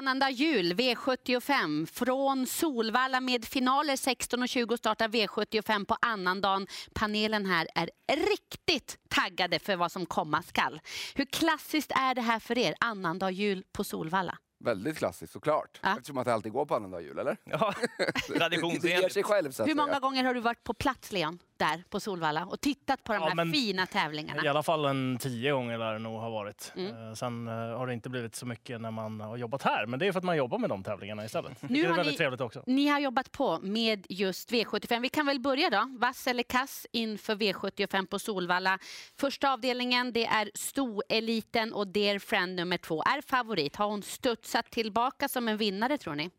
Annandag 0.00 0.30
jul, 0.30 0.72
V75 0.72 1.86
från 1.86 2.46
Solvalla 2.46 3.20
med 3.20 3.44
finaler 3.44 3.96
16.20 3.96 4.76
startar 4.76 5.08
V75 5.08 5.84
på 5.84 5.96
annandagen. 6.00 6.66
Panelen 6.94 7.46
här 7.46 7.68
är 7.74 7.90
riktigt 8.16 8.98
taggade 9.08 9.58
för 9.58 9.76
vad 9.76 9.92
som 9.92 10.06
komma 10.06 10.42
skall. 10.42 10.80
Hur 11.14 11.24
klassiskt 11.24 11.90
är 11.90 12.14
det 12.14 12.20
här 12.20 12.40
för 12.40 12.58
er, 12.58 12.74
annandag 12.80 13.30
jul 13.30 13.64
på 13.72 13.84
Solvalla? 13.84 14.38
Väldigt 14.64 14.98
klassiskt 14.98 15.32
såklart. 15.32 15.80
Ja. 15.82 15.96
Eftersom 15.96 16.18
att 16.18 16.24
det 16.24 16.34
alltid 16.34 16.52
går 16.52 16.66
på 16.66 16.74
annandag 16.74 17.00
jul, 17.00 17.18
eller? 17.18 17.36
Ja, 17.44 17.74
traditionsenligt. 18.36 19.60
Hur 19.60 19.74
många 19.74 20.00
gånger 20.00 20.24
har 20.24 20.34
du 20.34 20.40
varit 20.40 20.64
på 20.64 20.74
plats, 20.74 21.12
Leon, 21.12 21.38
där 21.60 21.84
på 21.90 22.00
Solvalla 22.00 22.44
och 22.46 22.60
tittat 22.60 23.04
på 23.04 23.12
de 23.12 23.18
Ja, 23.22 23.28
här 23.28 23.34
men- 23.34 23.52
fina 23.52 23.86
tävlingarna? 23.86 24.44
I 24.44 24.48
alla 24.48 24.62
fall 24.62 24.84
en 24.84 25.18
tio 25.20 25.52
gånger 25.52 25.78
lär 25.78 25.92
det 25.92 25.98
nog 25.98 26.20
ha 26.20 26.30
varit. 26.30 26.72
Mm. 26.76 27.08
Eh, 27.08 27.14
Sen 27.14 27.48
eh, 27.48 27.54
har 27.54 27.86
det 27.86 27.92
inte 27.92 28.08
blivit 28.10 28.34
så 28.34 28.46
mycket 28.46 28.80
när 28.80 28.90
man 28.90 29.20
har 29.20 29.36
jobbat 29.36 29.62
här. 29.62 29.86
Men 29.86 29.98
det 29.98 30.06
är 30.06 30.12
för 30.12 30.18
att 30.18 30.24
man 30.24 30.36
jobbar 30.36 30.58
med 30.58 30.70
de 30.70 30.82
tävlingarna 30.82 31.24
istället. 31.24 31.62
Nu 31.62 31.68
det 31.68 31.80
är 31.80 31.88
har 31.88 31.96
väldigt 31.96 32.12
ni- 32.14 32.18
trevligt 32.18 32.40
också. 32.40 32.62
Ni 32.66 32.86
har 32.88 32.98
jobbat 33.00 33.32
på 33.32 33.58
med 33.58 34.06
just 34.08 34.50
V75. 34.52 35.00
Vi 35.00 35.08
kan 35.08 35.26
väl 35.26 35.40
börja 35.40 35.70
då. 35.70 35.96
Vass 35.98 36.26
eller 36.26 36.42
kass 36.42 36.86
inför 36.92 37.34
V75 37.36 38.06
på 38.06 38.18
Solvalla. 38.18 38.78
Första 39.20 39.52
avdelningen 39.52 40.12
det 40.12 40.26
är 40.26 40.50
Stoeliten 40.54 41.72
och 41.72 41.86
Dear 41.88 42.18
Friend 42.18 42.54
nummer 42.56 42.76
två 42.78 43.02
är 43.02 43.20
favorit. 43.20 43.76
Har 43.76 43.86
hon 43.86 44.02
studsat 44.02 44.70
tillbaka 44.70 45.28
som 45.28 45.48
en 45.48 45.56
vinnare 45.56 45.98
tror 45.98 46.14
ni? 46.14 46.30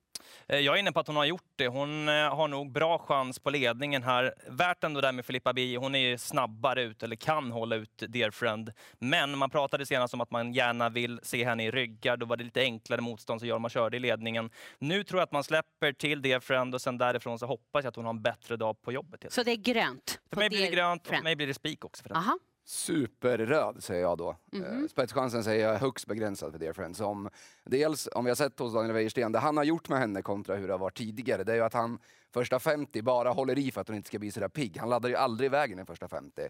Eh, 0.47 0.59
Jag 0.59 0.75
är 0.75 0.79
inne 0.79 0.91
på 0.91 0.99
att 0.99 1.07
hon 1.07 1.15
har 1.15 1.25
gjort 1.25 1.51
det. 1.55 1.67
Hon 1.67 2.09
eh, 2.09 2.13
har 2.35 2.47
nog 2.47 2.71
bra 2.71 2.97
chans 2.97 3.39
på 3.39 3.49
ledningen 3.49 4.03
här. 4.03 4.33
Värt 4.47 4.83
ändå 4.83 5.01
där 5.01 5.11
med 5.11 5.25
Filippa 5.25 5.53
Bi. 5.53 5.75
Hon 5.75 5.95
är 5.95 5.99
ju 5.99 6.17
snabbare 6.17 6.81
ut, 6.83 7.03
eller 7.03 7.15
kan 7.15 7.51
hålla 7.51 7.75
ut 7.75 8.03
Dear 8.07 8.31
Friend. 8.31 8.71
Men 8.99 9.37
man 9.37 9.49
pratade 9.49 9.85
senast 9.85 10.13
om 10.13 10.21
att 10.21 10.31
man 10.31 10.53
gärna 10.53 10.89
vill 10.89 11.19
se 11.23 11.45
henne 11.45 11.65
i 11.65 11.71
ryggar. 11.71 12.17
Då 12.17 12.25
var 12.25 12.37
det 12.37 12.43
lite 12.43 12.61
enklare 12.61 13.01
motstånd 13.01 13.41
som 13.41 13.47
Jorma 13.49 13.69
körde 13.69 13.97
i 13.97 13.99
ledningen. 13.99 14.49
Nu 14.79 15.03
tror 15.03 15.19
jag 15.19 15.25
att 15.25 15.31
man 15.31 15.43
släpper 15.43 15.93
till 15.93 16.21
Dear 16.21 16.39
Friend 16.39 16.75
och 16.75 16.81
sen 16.81 16.97
därifrån 16.97 17.39
så 17.39 17.45
hoppas 17.45 17.83
jag 17.83 17.89
att 17.89 17.95
hon 17.95 18.05
har 18.05 18.13
en 18.13 18.21
bättre 18.21 18.57
dag 18.57 18.81
på 18.81 18.91
jobbet. 18.91 19.25
Så 19.29 19.43
det 19.43 19.51
är 19.51 19.55
grönt? 19.55 20.19
För 20.29 20.37
mig 20.37 20.49
blir 20.49 20.61
det 20.61 20.75
grönt 20.75 21.07
och 21.07 21.15
för 21.15 21.23
mig 21.23 21.35
blir 21.35 21.47
det 21.47 21.53
spik 21.53 21.85
också. 21.85 22.03
För 22.03 22.09
den. 22.09 22.17
Aha. 22.17 22.39
Superröd 22.71 23.83
säger 23.83 24.01
jag 24.01 24.17
då. 24.17 24.35
Mhm. 24.51 24.63
Eh, 24.63 24.87
Spetschansen 24.87 25.43
säger 25.43 25.65
jag 25.65 25.75
är 25.75 25.79
högst 25.79 26.07
begränsad 26.07 26.51
för 26.51 26.59
Dear 26.59 26.73
Friends. 26.73 26.99
Om, 26.99 27.29
dels 27.63 28.09
om 28.11 28.25
vi 28.25 28.31
har 28.31 28.35
sett 28.35 28.59
hos 28.59 28.73
Daniel 28.73 28.93
Wäjersten, 28.93 29.31
det 29.31 29.39
han 29.39 29.57
har 29.57 29.63
gjort 29.63 29.89
med 29.89 29.99
henne 29.99 30.21
kontra 30.21 30.55
hur 30.55 30.67
det 30.67 30.73
har 30.73 30.79
varit 30.79 30.97
tidigare, 30.97 31.43
det 31.43 31.51
är 31.51 31.55
ju 31.55 31.61
att 31.61 31.73
han 31.73 31.99
första 32.33 32.59
50 32.59 33.01
bara 33.01 33.29
håller 33.29 33.59
i 33.59 33.71
för 33.71 33.81
att 33.81 33.87
hon 33.87 33.97
inte 33.97 34.07
ska 34.07 34.19
bli 34.19 34.31
sådär 34.31 34.47
pigg. 34.47 34.77
Han 34.77 34.89
laddar 34.89 35.09
ju 35.09 35.15
aldrig 35.15 35.45
iväg 35.45 35.71
i 35.71 35.75
den 35.75 35.85
första 35.85 36.07
50. 36.07 36.49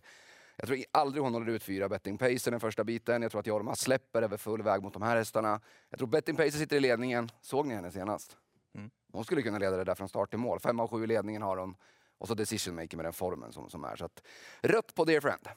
Jag 0.56 0.68
tror 0.68 0.80
aldrig 0.92 1.24
hon 1.24 1.34
håller 1.34 1.50
ut 1.50 1.64
fyra 1.64 1.90
betting 1.90 2.18
pacer 2.18 2.52
den 2.52 2.60
första 2.60 2.84
biten. 2.84 3.22
Jag 3.22 3.32
tror 3.32 3.40
att 3.40 3.48
Jorma 3.48 3.76
släpper 3.76 4.22
över 4.22 4.38
full 4.38 4.62
väg 4.62 4.84
mot 4.84 4.94
de 4.94 5.02
här 5.02 5.18
hästarna. 5.18 5.60
Jag 5.90 6.00
tror 6.00 6.08
betting 6.08 6.36
pacer 6.36 6.52
sitter 6.52 6.76
i 6.76 6.80
ledningen. 6.80 7.32
Såg 7.42 7.68
ni 7.68 7.76
henne 7.76 7.92
senast? 7.92 8.38
Mm. 8.76 8.90
Hon 9.12 9.24
skulle 9.24 9.42
kunna 9.42 9.60
leda 9.60 9.78
det 9.78 9.84
där 9.84 9.96
från 9.96 10.10
start 10.10 10.30
till 10.30 10.40
mål. 10.40 10.60
Fem 10.60 10.80
av 10.80 10.88
sju 10.88 11.04
i 11.04 11.08
ledningen 11.08 11.42
har 11.42 11.58
hon. 11.58 11.76
Och 12.18 12.28
så 12.28 12.34
decision 12.34 12.76
maker 12.76 12.98
med 12.98 13.06
den 13.06 13.14
formen 13.14 13.52
som, 13.52 13.70
som 13.70 13.84
är. 13.84 13.96
Så 13.96 14.06
att, 14.06 14.24
rött 14.62 14.96
på 14.96 15.06
Dear 15.06 15.22
Friend. 15.22 15.48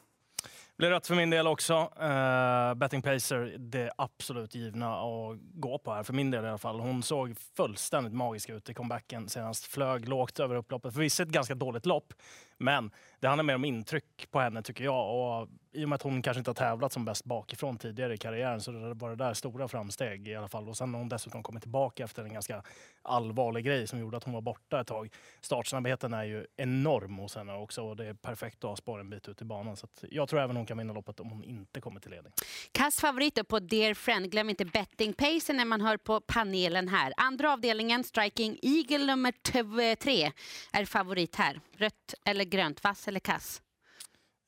Blir 0.77 0.89
rött 0.89 1.07
för 1.07 1.15
min 1.15 1.29
del 1.29 1.47
också. 1.47 1.73
Uh, 2.01 2.73
betting 2.73 3.01
Pacer, 3.01 3.55
det 3.57 3.91
absolut 3.97 4.55
givna 4.55 4.95
att 4.95 5.37
gå 5.53 5.77
på 5.77 5.93
här. 5.93 6.03
För 6.03 6.13
min 6.13 6.31
del 6.31 6.45
i 6.45 6.47
alla 6.47 6.57
fall. 6.57 6.79
Hon 6.79 7.03
såg 7.03 7.35
fullständigt 7.57 8.13
magisk 8.13 8.49
ut 8.49 8.69
i 8.69 8.73
comebacken 8.73 9.29
senast. 9.29 9.65
Flög 9.65 10.09
lågt 10.09 10.39
över 10.39 10.55
upploppet. 10.55 10.93
Förvisso 10.93 11.23
ett 11.23 11.29
ganska 11.29 11.55
dåligt 11.55 11.85
lopp. 11.85 12.13
Men 12.57 12.91
det 13.19 13.27
handlar 13.27 13.43
mer 13.43 13.55
om 13.55 13.65
intryck 13.65 14.27
på 14.31 14.39
henne 14.39 14.61
tycker 14.61 14.83
jag. 14.83 15.15
Och 15.15 15.49
i 15.75 15.85
och 15.85 15.89
med 15.89 15.95
att 15.95 16.01
hon 16.01 16.21
kanske 16.21 16.39
inte 16.39 16.49
har 16.49 16.55
tävlat 16.55 16.93
som 16.93 17.05
bäst 17.05 17.25
bakifrån 17.25 17.77
tidigare 17.77 18.13
i 18.13 18.17
karriären 18.17 18.61
så 18.61 18.71
var 18.93 19.09
det 19.09 19.15
där 19.15 19.33
stora 19.33 19.67
framsteg 19.67 20.27
i 20.27 20.35
alla 20.35 20.47
fall. 20.47 20.69
Och 20.69 20.77
sen 20.77 20.93
har 20.93 20.99
hon 20.99 21.09
dessutom 21.09 21.43
kommit 21.43 21.63
tillbaka 21.63 22.03
efter 22.03 22.23
en 22.23 22.33
ganska 22.33 22.63
allvarlig 23.01 23.65
grej 23.65 23.87
som 23.87 23.99
gjorde 23.99 24.17
att 24.17 24.23
hon 24.23 24.33
var 24.33 24.41
borta 24.41 24.81
ett 24.81 24.87
tag. 24.87 25.09
Startsnabbheten 25.41 26.13
är 26.13 26.23
ju 26.23 26.45
enorm 26.57 27.17
hos 27.17 27.35
henne 27.35 27.53
också 27.53 27.81
och 27.81 27.95
det 27.95 28.05
är 28.05 28.13
perfekt 28.13 28.63
att 28.63 28.69
ha 28.69 28.75
spår 28.75 28.99
en 28.99 29.09
bit 29.09 29.27
ut 29.29 29.41
i 29.41 29.45
banan. 29.45 29.77
Så 29.77 29.85
att 29.85 30.03
jag 30.11 30.29
tror 30.29 30.39
även 30.41 30.55
hon 30.55 30.65
kan 30.65 30.77
vinna 30.77 30.93
loppet 30.93 31.19
om 31.19 31.29
hon 31.29 31.43
inte 31.43 31.81
kommer 31.81 31.99
till 31.99 32.11
ledning. 32.11 32.33
Kass 32.71 32.95
favorit 33.01 33.47
på 33.47 33.59
Dear 33.59 33.93
Friend. 33.93 34.31
Glöm 34.31 34.49
inte 34.49 34.65
bettingpacen 34.65 35.57
när 35.57 35.65
man 35.65 35.81
hör 35.81 35.97
på 35.97 36.21
panelen 36.21 36.87
här. 36.87 37.13
Andra 37.17 37.53
avdelningen, 37.53 38.03
Striking 38.03 38.59
Eagle 38.61 39.05
nummer 39.05 39.95
tre, 39.95 40.31
är 40.73 40.85
favorit 40.85 41.35
här. 41.35 41.59
Rött 41.77 42.13
eller 42.25 42.45
grönt, 42.45 42.83
vass 42.83 43.07
eller 43.07 43.19
kass? 43.19 43.61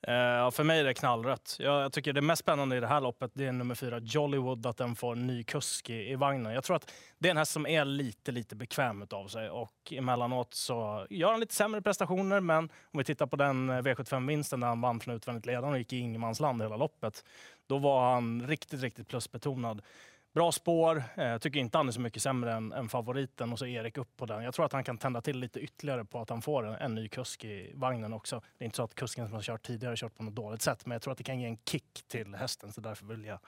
Uh, 0.08 0.52
för 0.52 0.64
mig 0.64 0.80
är 0.80 0.84
det 0.84 0.94
knallrött. 0.94 1.58
Jag, 1.60 1.82
jag 1.84 1.94
tycker 1.94 2.14
det 2.14 2.22
mest 2.22 2.40
spännande 2.40 2.78
i 2.78 2.80
det 2.80 2.88
här 2.88 3.02
loppet 3.02 3.32
det 3.34 3.46
är 3.46 3.52
nummer 3.52 3.76
fyra, 3.76 4.00
Jollywood, 4.00 4.66
att 4.66 4.78
den 4.78 4.96
får 4.96 5.12
en 5.12 5.28
ny 5.28 5.44
kusk 5.44 5.90
i, 5.90 6.12
i 6.12 6.16
vagnen. 6.16 6.54
Jag 6.54 6.64
tror 6.64 6.76
att 6.76 6.92
det 7.18 7.28
är 7.28 7.32
en 7.32 7.38
häst 7.38 7.52
som 7.52 7.68
är 7.68 7.86
lite, 7.86 8.32
lite 8.32 8.56
bekväm 8.56 9.08
av 9.12 9.28
sig 9.28 9.50
och 9.50 9.74
emellanåt 9.92 10.54
så 10.54 11.08
gör 11.10 11.32
han 11.32 11.40
lite 11.40 11.54
sämre 11.54 11.82
prestationer. 11.82 12.40
Men 12.40 12.64
om 12.64 12.98
vi 12.98 13.04
tittar 13.04 13.28
på 13.28 13.36
den 13.36 13.70
eh, 13.70 13.82
V75-vinsten 13.82 14.60
där 14.60 14.68
han 14.68 14.82
vann 14.82 15.00
från 15.00 15.16
utvändigt 15.16 15.46
ledande 15.46 15.70
och 15.70 15.78
gick 15.78 15.94
i 15.94 15.98
ingenmansland 15.98 16.62
hela 16.62 16.78
loppet. 16.78 17.24
Då 17.68 17.78
var 17.78 18.14
han 18.14 18.48
riktigt, 18.48 18.82
riktigt 18.82 19.08
plusbetonad. 19.08 19.82
Bra 20.38 20.52
spår, 20.52 21.04
eh, 21.16 21.38
tycker 21.38 21.60
inte 21.60 21.78
han 21.78 21.88
är 21.88 21.92
så 21.92 22.02
mycket 22.02 22.22
sämre 22.22 22.54
än, 22.54 22.72
än 22.72 22.90
favoriten 22.90 23.54
och 23.54 23.60
så 23.60 23.66
Erik 23.66 23.98
upp 23.98 24.18
på 24.18 24.26
den. 24.26 24.44
Jag 24.44 24.54
tror 24.54 24.66
att 24.66 24.74
han 24.74 24.84
kan 24.84 24.98
tända 24.98 25.22
till 25.22 25.40
lite 25.40 25.60
ytterligare 25.60 26.06
på 26.06 26.20
att 26.22 26.30
han 26.30 26.42
får 26.42 26.68
en, 26.68 26.74
en 26.74 26.96
ny 26.96 27.10
kusk 27.10 27.46
i 27.46 27.72
vagnen 27.76 28.14
också. 28.14 28.42
Det 28.58 28.64
är 28.64 28.66
inte 28.66 28.76
så 28.76 28.84
att 28.84 28.96
kusken 28.96 29.26
som 29.26 29.36
har 29.36 29.42
kört 29.42 29.68
tidigare 29.68 29.92
har 29.92 29.96
kört 29.96 30.16
på 30.16 30.24
något 30.24 30.36
dåligt 30.36 30.62
sätt, 30.62 30.86
men 30.86 30.96
jag 30.96 31.02
tror 31.02 31.12
att 31.12 31.18
det 31.18 31.24
kan 31.24 31.40
ge 31.40 31.48
en 31.48 31.58
kick 31.58 32.04
till 32.08 32.36
hästen 32.36 32.72
så 32.72 32.82
därför 32.82 33.06
vill 33.06 33.26
jag 33.26 33.40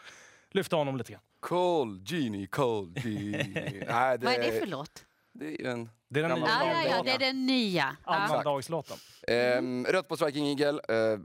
lyfta 0.51 0.75
honom 0.75 0.97
lite 0.97 1.11
grann. 1.11 1.21
Cold 1.39 2.11
Genie, 2.11 2.47
Cold 2.47 2.97
Genie. 3.05 3.85
Nej, 3.89 4.17
det, 4.17 4.25
Vad 4.25 4.33
är 4.33 4.51
det 4.51 4.59
för 4.59 4.67
låt? 4.67 5.05
Det 5.31 5.65
är 5.65 5.71
en... 5.71 5.89
Det 6.07 6.19
är 6.19 6.29
den 6.29 6.29
Gammal 6.29 6.49
nya 6.49 6.73
Ja, 6.73 6.83
ja, 6.83 6.95
ja, 6.97 7.03
det 7.03 7.11
är 7.11 7.19
den 7.19 7.45
nya. 7.45 7.95
Ja. 8.05 8.15
Annandagslåten. 8.15 8.97
Ehm, 9.27 9.85
rött 9.85 10.07
på 10.07 10.15
Striking 10.15 10.47
Eagle. 10.47 10.81
Eh, 10.89 11.19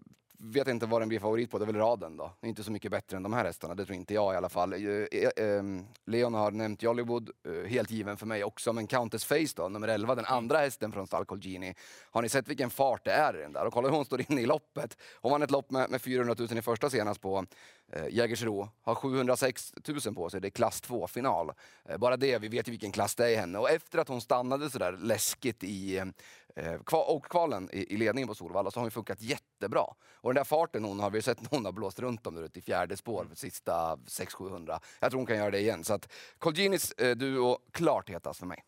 vet 0.44 0.68
inte 0.68 0.86
vad 0.86 1.00
den 1.00 1.08
blir 1.08 1.20
favorit 1.20 1.50
på, 1.50 1.58
det 1.58 1.64
är 1.64 1.66
väl 1.66 1.76
raden 1.76 2.16
då. 2.16 2.32
Inte 2.42 2.64
så 2.64 2.72
mycket 2.72 2.90
bättre 2.90 3.16
än 3.16 3.22
de 3.22 3.32
här 3.32 3.44
hästarna, 3.44 3.74
det 3.74 3.84
tror 3.84 3.96
inte 3.96 4.14
jag 4.14 4.34
i 4.34 4.36
alla 4.36 4.48
fall. 4.48 4.72
Eh, 4.72 4.78
eh, 4.80 5.30
ehm, 5.36 5.84
Leon 6.04 6.34
har 6.34 6.50
nämnt 6.50 6.82
Jollywood, 6.82 7.30
eh, 7.46 7.70
helt 7.70 7.90
given 7.90 8.16
för 8.16 8.26
mig 8.26 8.44
också. 8.44 8.72
Men 8.72 8.86
Countess 8.86 9.24
Face 9.24 9.54
då, 9.56 9.68
nummer 9.68 9.88
11, 9.88 10.14
den 10.14 10.24
andra 10.24 10.58
hästen 10.58 10.92
från 10.92 11.06
Stall 11.06 11.24
Called 11.24 11.44
Genie. 11.44 11.74
Har 12.10 12.22
ni 12.22 12.28
sett 12.28 12.48
vilken 12.48 12.70
fart 12.70 13.04
det 13.04 13.12
är 13.12 13.36
i 13.36 13.40
den 13.40 13.52
där? 13.52 13.66
Och 13.66 13.72
kolla 13.72 13.88
hur 13.88 13.96
hon 13.96 14.04
står 14.04 14.20
inne 14.30 14.40
i 14.40 14.46
loppet. 14.46 14.98
Hon 15.20 15.32
vann 15.32 15.42
ett 15.42 15.50
lopp 15.50 15.70
med, 15.70 15.90
med 15.90 16.02
400 16.02 16.34
000 16.38 16.58
i 16.58 16.62
första 16.62 16.90
senast 16.90 17.20
på 17.20 17.46
eh, 17.92 18.08
Jägersro. 18.10 18.68
Har 18.82 18.94
706 18.94 19.74
000 20.04 20.14
på 20.14 20.30
sig, 20.30 20.40
det 20.40 20.48
är 20.48 20.50
klass 20.50 20.82
2-final. 20.82 21.52
Bara 21.98 22.16
det, 22.16 22.38
vi 22.38 22.48
vet 22.48 22.68
ju 22.68 22.70
vilken 22.70 22.92
klass 22.92 23.14
det 23.14 23.24
är 23.24 23.28
i 23.28 23.36
henne. 23.36 23.58
Och 23.58 23.70
efter 23.70 23.98
att 23.98 24.08
hon 24.08 24.20
stannade 24.20 24.70
sådär 24.70 24.92
läskigt 24.92 25.64
i 25.64 26.02
och 26.90 27.24
kvalen 27.24 27.68
i, 27.72 27.96
ledningen 27.96 28.28
på 28.28 28.34
Solvalla 28.34 28.70
så 28.70 28.80
har 28.80 28.84
hon 28.84 28.90
funkat 28.90 29.22
jättebra. 29.22 29.84
Och 30.12 30.30
den 30.30 30.34
där 30.34 30.44
farten 30.44 30.84
hon 30.84 31.00
har, 31.00 31.10
vi 31.10 31.16
har 31.16 31.22
sett 31.22 31.40
när 31.40 31.50
hon 31.50 31.64
har 31.64 31.72
blåst 31.72 31.98
runt 31.98 32.26
om 32.26 32.48
i 32.54 32.60
fjärde 32.60 32.96
spår 32.96 33.26
för 33.28 33.36
sista 33.36 33.96
600-700. 33.96 34.78
Jag 35.00 35.10
tror 35.10 35.18
hon 35.18 35.26
kan 35.26 35.36
göra 35.36 35.50
det 35.50 35.60
igen. 35.60 35.84
Så 35.84 35.94
att 35.94 36.12
Colginis 36.38 36.92
eh, 36.92 37.16
duo, 37.16 37.58
klart 37.72 38.10
hetast 38.10 38.40
för 38.40 38.46
mig. 38.46 38.64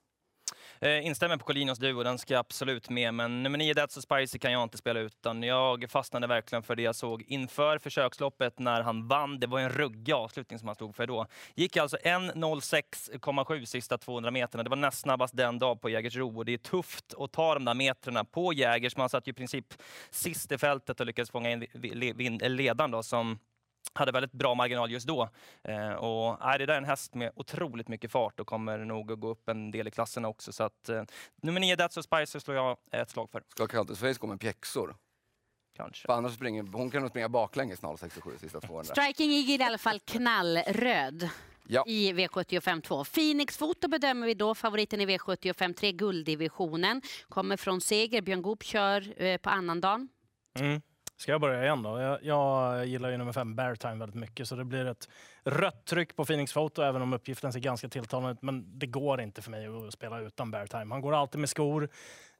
Eh, 0.81 1.07
instämmer 1.07 1.37
på 1.37 1.45
Colinos 1.45 1.79
duo, 1.79 2.03
den 2.03 2.19
ska 2.19 2.35
jag 2.35 2.41
absolut 2.41 2.91
med. 2.91 3.15
Men 3.15 3.43
nummer 3.43 3.59
9, 3.59 3.75
That's 3.75 3.89
so 3.89 4.01
Spicy, 4.01 4.39
kan 4.39 4.53
jag 4.53 4.63
inte 4.63 4.79
spela 4.79 5.01
utan. 5.01 5.43
Jag 5.43 5.91
fastnade 5.91 6.27
verkligen 6.27 6.63
för 6.63 6.77
det 6.77 6.83
jag 6.83 6.95
såg 6.95 7.23
inför 7.23 7.79
försöksloppet 7.79 8.59
när 8.59 8.83
han 8.83 9.09
vann. 9.09 9.41
Det 9.41 9.47
var 9.47 9.61
en 9.61 9.71
ruggig 9.71 10.13
avslutning 10.13 10.59
som 10.59 10.69
han 10.69 10.75
stod 10.75 10.97
för 10.97 11.07
då. 11.07 11.27
Gick 11.55 11.77
alltså 11.77 11.97
1.06,7 11.97 13.65
sista 13.65 13.99
200 13.99 14.31
meterna. 14.31 14.63
Det 14.63 14.71
var 14.71 14.77
näst 14.77 14.99
snabbast 14.99 15.37
den 15.37 15.59
dag 15.59 15.81
på 15.81 15.91
Jägersro. 15.91 16.39
Och 16.39 16.45
det 16.45 16.53
är 16.53 16.59
tufft 16.59 17.15
att 17.19 17.33
ta 17.33 17.55
de 17.55 17.65
där 17.65 17.75
metrarna 17.75 18.25
på 18.25 18.53
Jägers. 18.53 18.97
Man 18.97 19.09
satt 19.09 19.29
ju 19.29 19.31
i 19.31 19.35
princip 19.35 19.75
sist 20.11 20.53
i 20.53 20.59
fältet 20.59 21.01
och 21.01 21.07
lyckades 21.07 21.31
fånga 21.31 21.51
in 21.51 21.67
ledaren 22.43 22.91
då, 22.91 23.03
som 23.03 23.39
hade 23.93 24.13
väldigt 24.13 24.33
bra 24.33 24.55
marginal 24.55 24.91
just 24.91 25.07
då. 25.07 25.29
Eh, 25.65 25.91
och, 25.93 26.39
nej, 26.41 26.59
det 26.59 26.67
där 26.67 26.75
är 26.75 26.79
en 26.79 26.85
häst 26.85 27.15
med 27.15 27.33
otroligt 27.37 27.89
mycket 27.89 28.11
fart 28.11 28.41
och 28.41 28.47
kommer 28.47 28.79
nog 28.79 29.13
att 29.13 29.21
gå 29.21 29.29
upp 29.29 29.49
en 29.49 29.71
del 29.71 29.89
i 29.89 29.91
klasserna 29.91 30.29
också. 30.29 30.53
Så 30.53 30.65
att, 30.65 30.89
eh, 30.89 31.03
nummer 31.43 31.61
9, 31.61 31.77
That's 31.77 31.89
so 31.89 32.03
Spicer, 32.03 32.39
slår 32.39 32.57
jag 32.57 32.77
ett 32.91 33.11
slag 33.11 33.31
för. 33.31 33.43
Ska 33.49 33.67
Countess 33.67 33.99
Face 33.99 34.15
gå 34.21 34.27
med 34.27 34.41
pjäxor? 34.41 34.97
Kanske. 35.77 36.07
För 36.07 36.13
annars 36.13 36.35
springer, 36.35 36.63
hon 36.73 36.91
kan 36.91 37.01
nog 37.03 37.11
springa 37.11 37.29
baklänges 37.29 37.83
0,67 37.83 38.39
sista 38.39 38.61
200. 38.61 38.95
Striking 38.95 39.33
Eagle 39.33 39.55
är 39.55 39.61
i 39.61 39.63
alla 39.63 39.79
fall 39.79 40.01
knallröd 40.01 41.29
Ja. 41.69 41.85
i 41.87 42.13
V75 42.13 42.81
2. 42.83 43.05
Phoenix 43.05 43.57
Foto 43.59 43.89
bedömer 43.89 44.27
vi 44.27 44.35
då, 44.35 44.55
favoriten 44.55 45.01
i 45.01 45.07
V75 45.07 45.75
3, 45.75 45.93
gulddivisionen. 45.93 47.03
Kommer 47.29 47.57
från 47.57 47.81
seger, 47.81 48.23
Björn 48.23 48.43
Goop 48.43 48.63
kör 48.63 49.23
eh, 49.23 49.37
på 49.39 49.51
annandagen. 49.51 50.09
Mm. 50.59 50.83
Ska 51.17 51.33
jag 51.33 51.41
börja 51.41 51.63
igen 51.63 51.83
då? 51.83 52.01
Jag, 52.01 52.25
jag 52.25 52.87
gillar 52.87 53.11
ju 53.11 53.17
nummer 53.17 53.33
fem, 53.33 53.57
Bear 53.57 53.75
Time, 53.75 53.95
väldigt 53.95 54.15
mycket. 54.21 54.49
Så 54.49 54.57
det 54.57 54.65
blir 54.65 54.87
ett 54.87 55.09
rött 55.45 55.85
tryck 55.85 56.17
på 56.17 56.25
Phoenix 56.25 56.53
Photo, 56.53 56.83
även 56.83 57.03
om 57.03 57.13
uppgiften 57.13 57.53
ser 57.53 57.61
ganska 57.61 57.89
tilltalande 57.89 58.33
ut. 58.33 58.43
Men 58.43 58.79
det 58.79 58.87
går 58.87 59.21
inte 59.21 59.43
för 59.43 59.51
mig 59.51 59.67
att 59.67 59.93
spela 59.93 60.21
utan 60.21 60.51
Bear 60.51 60.67
Time. 60.67 60.95
Han 60.95 61.01
går 61.01 61.15
alltid 61.15 61.41
med 61.41 61.49
skor. 61.49 61.89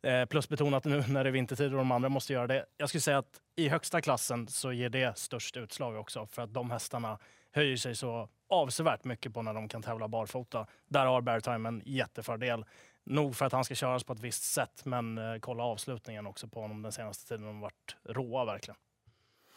Eh, 0.03 0.25
plus 0.25 0.49
betonat 0.49 0.85
nu 0.85 1.05
när 1.09 1.25
det 1.25 1.31
är 1.31 1.33
vintertid 1.33 1.67
och 1.73 1.79
de 1.79 1.93
andra 1.93 2.09
måste 2.09 2.33
göra 2.33 2.47
det. 2.47 2.65
Jag 2.77 2.89
skulle 2.89 3.01
säga 3.01 3.19
att 3.19 3.41
i 3.57 3.69
högsta 3.69 4.01
klassen 4.01 4.49
så 4.49 4.73
ger 4.73 4.89
det 4.89 5.19
störst 5.19 5.57
utslag 5.57 5.97
också. 5.97 6.27
För 6.27 6.43
att 6.43 6.55
de 6.55 6.71
hästarna 6.71 7.19
höjer 7.53 7.77
sig 7.77 7.95
så 7.95 8.29
avsevärt 8.49 9.05
mycket 9.05 9.35
på 9.35 9.43
när 9.43 9.55
de 9.55 9.69
kan 9.69 9.83
tävla 9.83 10.09
barfota. 10.09 10.67
Där 10.89 11.07
har 11.07 11.21
Beartime 11.21 11.69
en 11.69 11.83
jättefördel. 11.85 12.65
Nog 13.07 13.37
för 13.37 13.45
att 13.45 13.53
han 13.53 13.65
ska 13.65 13.75
köras 13.75 14.05
på 14.05 14.13
ett 14.13 14.21
visst 14.21 14.43
sätt, 14.43 14.85
men 14.85 15.19
eh, 15.19 15.39
kolla 15.41 15.63
avslutningen 15.63 16.27
också 16.27 16.49
på 16.49 16.61
honom 16.61 16.83
den 16.83 16.93
senaste 16.93 17.29
tiden. 17.29 17.47
De 17.47 17.55
har 17.55 17.63
varit 17.63 17.97
råa 18.05 18.45
verkligen. 18.45 18.77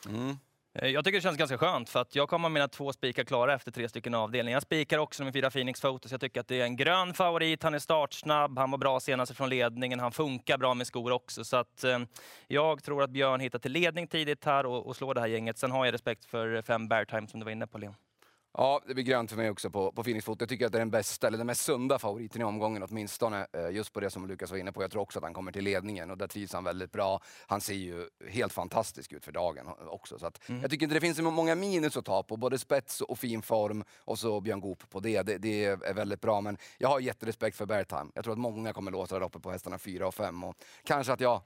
Mm. 0.07 0.37
Eh, 0.73 0.87
Jag 0.87 1.05
tycker 1.05 1.17
det 1.17 1.21
känns 1.21 1.37
ganska 1.37 1.57
skönt 1.57 1.89
för 1.89 1.99
att 2.01 2.15
jag 2.15 2.29
kommer 2.29 2.43
ha 2.43 2.49
mina 2.49 2.67
två 2.67 2.93
spikar 2.93 3.23
klara 3.23 3.53
efter 3.53 3.71
tre 3.71 3.89
stycken 3.89 4.13
avdelningar. 4.13 4.55
Jag 4.55 4.63
spikar 4.63 4.97
också 4.97 5.23
med 5.23 5.33
fyra 5.33 5.51
Phoenix 5.51 5.81
Photos. 5.81 6.11
Jag 6.11 6.21
tycker 6.21 6.41
att 6.41 6.47
det 6.47 6.61
är 6.61 6.63
en 6.63 6.75
grön 6.75 7.13
favorit. 7.13 7.63
Han 7.63 7.73
är 7.73 7.79
startsnabb, 7.79 8.57
han 8.57 8.71
var 8.71 8.77
bra 8.77 8.99
senast 8.99 9.35
från 9.35 9.49
ledningen, 9.49 9.99
han 9.99 10.11
funkar 10.11 10.57
bra 10.57 10.73
med 10.73 10.87
skor 10.87 11.11
också. 11.11 11.43
Så 11.43 11.57
att, 11.57 11.83
eh, 11.83 11.99
jag 12.47 12.83
tror 12.83 13.03
att 13.03 13.09
Björn 13.09 13.39
hittar 13.39 13.59
till 13.59 13.71
ledning 13.71 14.07
tidigt 14.07 14.45
här 14.45 14.65
och, 14.65 14.87
och 14.87 14.95
slår 14.95 15.13
det 15.13 15.21
här 15.21 15.27
gänget. 15.27 15.57
Sen 15.57 15.71
har 15.71 15.85
jag 15.85 15.93
respekt 15.93 16.25
för 16.25 16.61
fem 16.61 16.87
bear 16.87 17.05
time 17.05 17.27
som 17.27 17.39
du 17.39 17.43
var 17.43 17.51
inne 17.51 17.67
på 17.67 17.77
Leon. 17.77 17.95
Ja, 18.61 18.81
det 18.87 18.93
blir 18.93 19.03
grönt 19.03 19.29
för 19.29 19.37
mig 19.37 19.49
också 19.49 19.69
på, 19.69 19.91
på 19.91 20.03
Foot. 20.03 20.39
Jag 20.41 20.49
tycker 20.49 20.65
att 20.65 20.71
det 20.71 20.77
är 20.77 20.79
den 20.79 20.91
bästa, 20.91 21.27
eller 21.27 21.37
den 21.37 21.47
mest 21.47 21.61
sunda 21.61 21.99
favoriten 21.99 22.41
i 22.41 22.43
omgången 22.43 22.83
åtminstone. 22.83 23.47
Eh, 23.53 23.69
Just 23.69 23.93
på 23.93 23.99
det 23.99 24.09
som 24.09 24.27
Lukas 24.27 24.51
var 24.51 24.57
inne 24.57 24.71
på. 24.71 24.83
Jag 24.83 24.91
tror 24.91 25.01
också 25.01 25.19
att 25.19 25.23
han 25.23 25.33
kommer 25.33 25.51
till 25.51 25.63
ledningen 25.63 26.11
och 26.11 26.17
där 26.17 26.27
trivs 26.27 26.53
han 26.53 26.63
väldigt 26.63 26.91
bra. 26.91 27.21
Han 27.47 27.61
ser 27.61 27.73
ju 27.73 28.09
helt 28.29 28.53
fantastisk 28.53 29.13
ut 29.13 29.25
för 29.25 29.31
dagen 29.31 29.67
också. 29.87 30.19
Så 30.19 30.25
att 30.25 30.49
Mm. 30.49 30.61
Jag 30.61 30.71
tycker 30.71 30.83
inte 30.85 30.93
det 30.93 31.01
finns 31.01 31.17
så 31.17 31.23
många 31.23 31.55
minus 31.55 31.97
att 31.97 32.05
ta 32.05 32.23
på. 32.23 32.37
Både 32.37 32.57
spets 32.57 33.01
och 33.01 33.19
fin 33.19 33.41
form 33.41 33.83
och 33.97 34.19
så 34.19 34.41
Björn 34.41 34.59
Goop 34.59 34.89
på 34.89 34.99
det. 34.99 35.21
det. 35.21 35.37
Det 35.37 35.65
är 35.65 35.93
väldigt 35.93 36.21
bra. 36.21 36.41
Men 36.41 36.57
jag 36.77 36.89
har 36.89 36.99
jätterespekt 36.99 37.57
för 37.57 37.65
Beartime. 37.65 38.11
Jag 38.15 38.23
tror 38.23 38.33
att 38.33 38.39
många 38.39 38.73
kommer 38.73 38.91
låta 38.91 39.19
där 39.19 39.25
uppe 39.25 39.39
på 39.39 39.51
hästarna 39.51 39.77
4 39.77 40.07
och 40.07 40.15
5. 40.15 40.43
Och 40.43 40.55
kanske 40.83 41.13
att 41.13 41.19
jag 41.19 41.41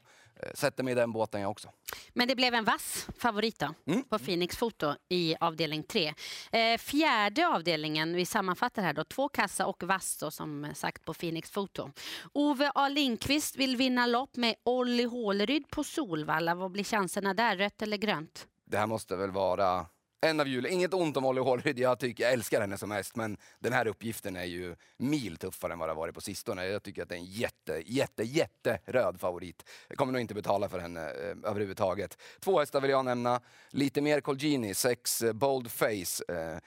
sätter 0.53 0.83
mig 0.83 0.91
i 0.91 0.95
den 0.95 1.11
båten 1.11 1.41
jag 1.41 1.51
också. 1.51 1.69
Men 2.13 2.27
det 2.27 2.35
blev 2.35 2.53
en 2.53 2.63
vass 2.63 3.07
favorit 3.17 3.59
då, 3.59 3.73
Mm. 3.87 4.03
på 4.03 4.19
Phoenix 4.19 4.57
Foto 4.57 4.95
i 5.09 5.35
avdelning 5.39 5.83
3. 5.83 6.13
Eh, 6.51 6.77
fjärde 6.77 7.47
avdelningen, 7.47 8.15
vi 8.15 8.25
sammanfattar 8.25 8.81
här 8.83 8.93
då, 8.93 9.03
två 9.03 9.29
kassa 9.29 9.65
och 9.65 9.83
vass 9.83 10.17
då, 10.17 10.31
som 10.31 10.67
sagt 10.75 11.05
på 11.05 11.13
Phoenix 11.13 11.51
Foto. 11.51 11.91
Ove 12.33 12.71
A 12.75 12.89
Lindqvist 12.89 13.55
vill 13.55 13.75
vinna 13.77 14.07
lopp 14.07 14.35
med 14.35 14.55
Olli 14.63 15.03
Håleryd 15.03 15.69
på 15.69 15.83
Solvalla. 15.83 16.55
Vad 16.55 16.71
blir 16.71 16.83
chanserna 16.83 17.33
där, 17.33 17.57
rött 17.57 17.81
eller 17.81 17.97
grönt? 17.97 18.47
Det 18.65 18.77
här 18.77 18.87
måste 18.87 19.15
väl 19.15 19.31
vara 19.31 19.85
en 20.23 20.39
av 20.39 20.47
jul. 20.47 20.65
Inget 20.65 20.93
ont 20.93 21.17
om 21.17 21.23
Molly 21.23 21.41
Hålryd, 21.41 21.79
jag, 21.79 21.99
tycker, 21.99 22.23
jag 22.23 22.33
älskar 22.33 22.61
henne 22.61 22.77
som 22.77 22.89
mest. 22.89 23.15
Men 23.15 23.37
den 23.59 23.73
här 23.73 23.87
uppgiften 23.87 24.35
är 24.35 24.43
ju 24.43 24.75
mil 24.97 25.37
tuffare 25.37 25.73
än 25.73 25.79
vad 25.79 25.89
det 25.89 25.93
har 25.93 25.97
varit 25.97 26.15
på 26.15 26.21
sistone. 26.21 26.65
Jag 26.65 26.83
tycker 26.83 27.03
att 27.03 27.09
det 27.09 27.15
är 27.15 27.19
en 27.19 27.25
jätte, 27.25 27.83
jätte, 27.85 28.23
jätte 28.23 28.79
röd 28.85 29.19
favorit. 29.19 29.69
Jag 29.87 29.97
kommer 29.97 30.13
nog 30.13 30.21
inte 30.21 30.33
betala 30.33 30.69
för 30.69 30.79
henne 30.79 31.01
eh, 31.01 31.49
överhuvudtaget. 31.49 32.17
Två 32.39 32.59
hästar 32.59 32.81
vill 32.81 32.91
jag 32.91 33.05
nämna. 33.05 33.41
Lite 33.69 34.01
mer 34.01 34.21
Colgini, 34.21 34.73
sex 34.73 35.21
eh, 35.21 35.33
Bold 35.33 35.71
Face. 35.71 36.23
Eh, 36.27 36.57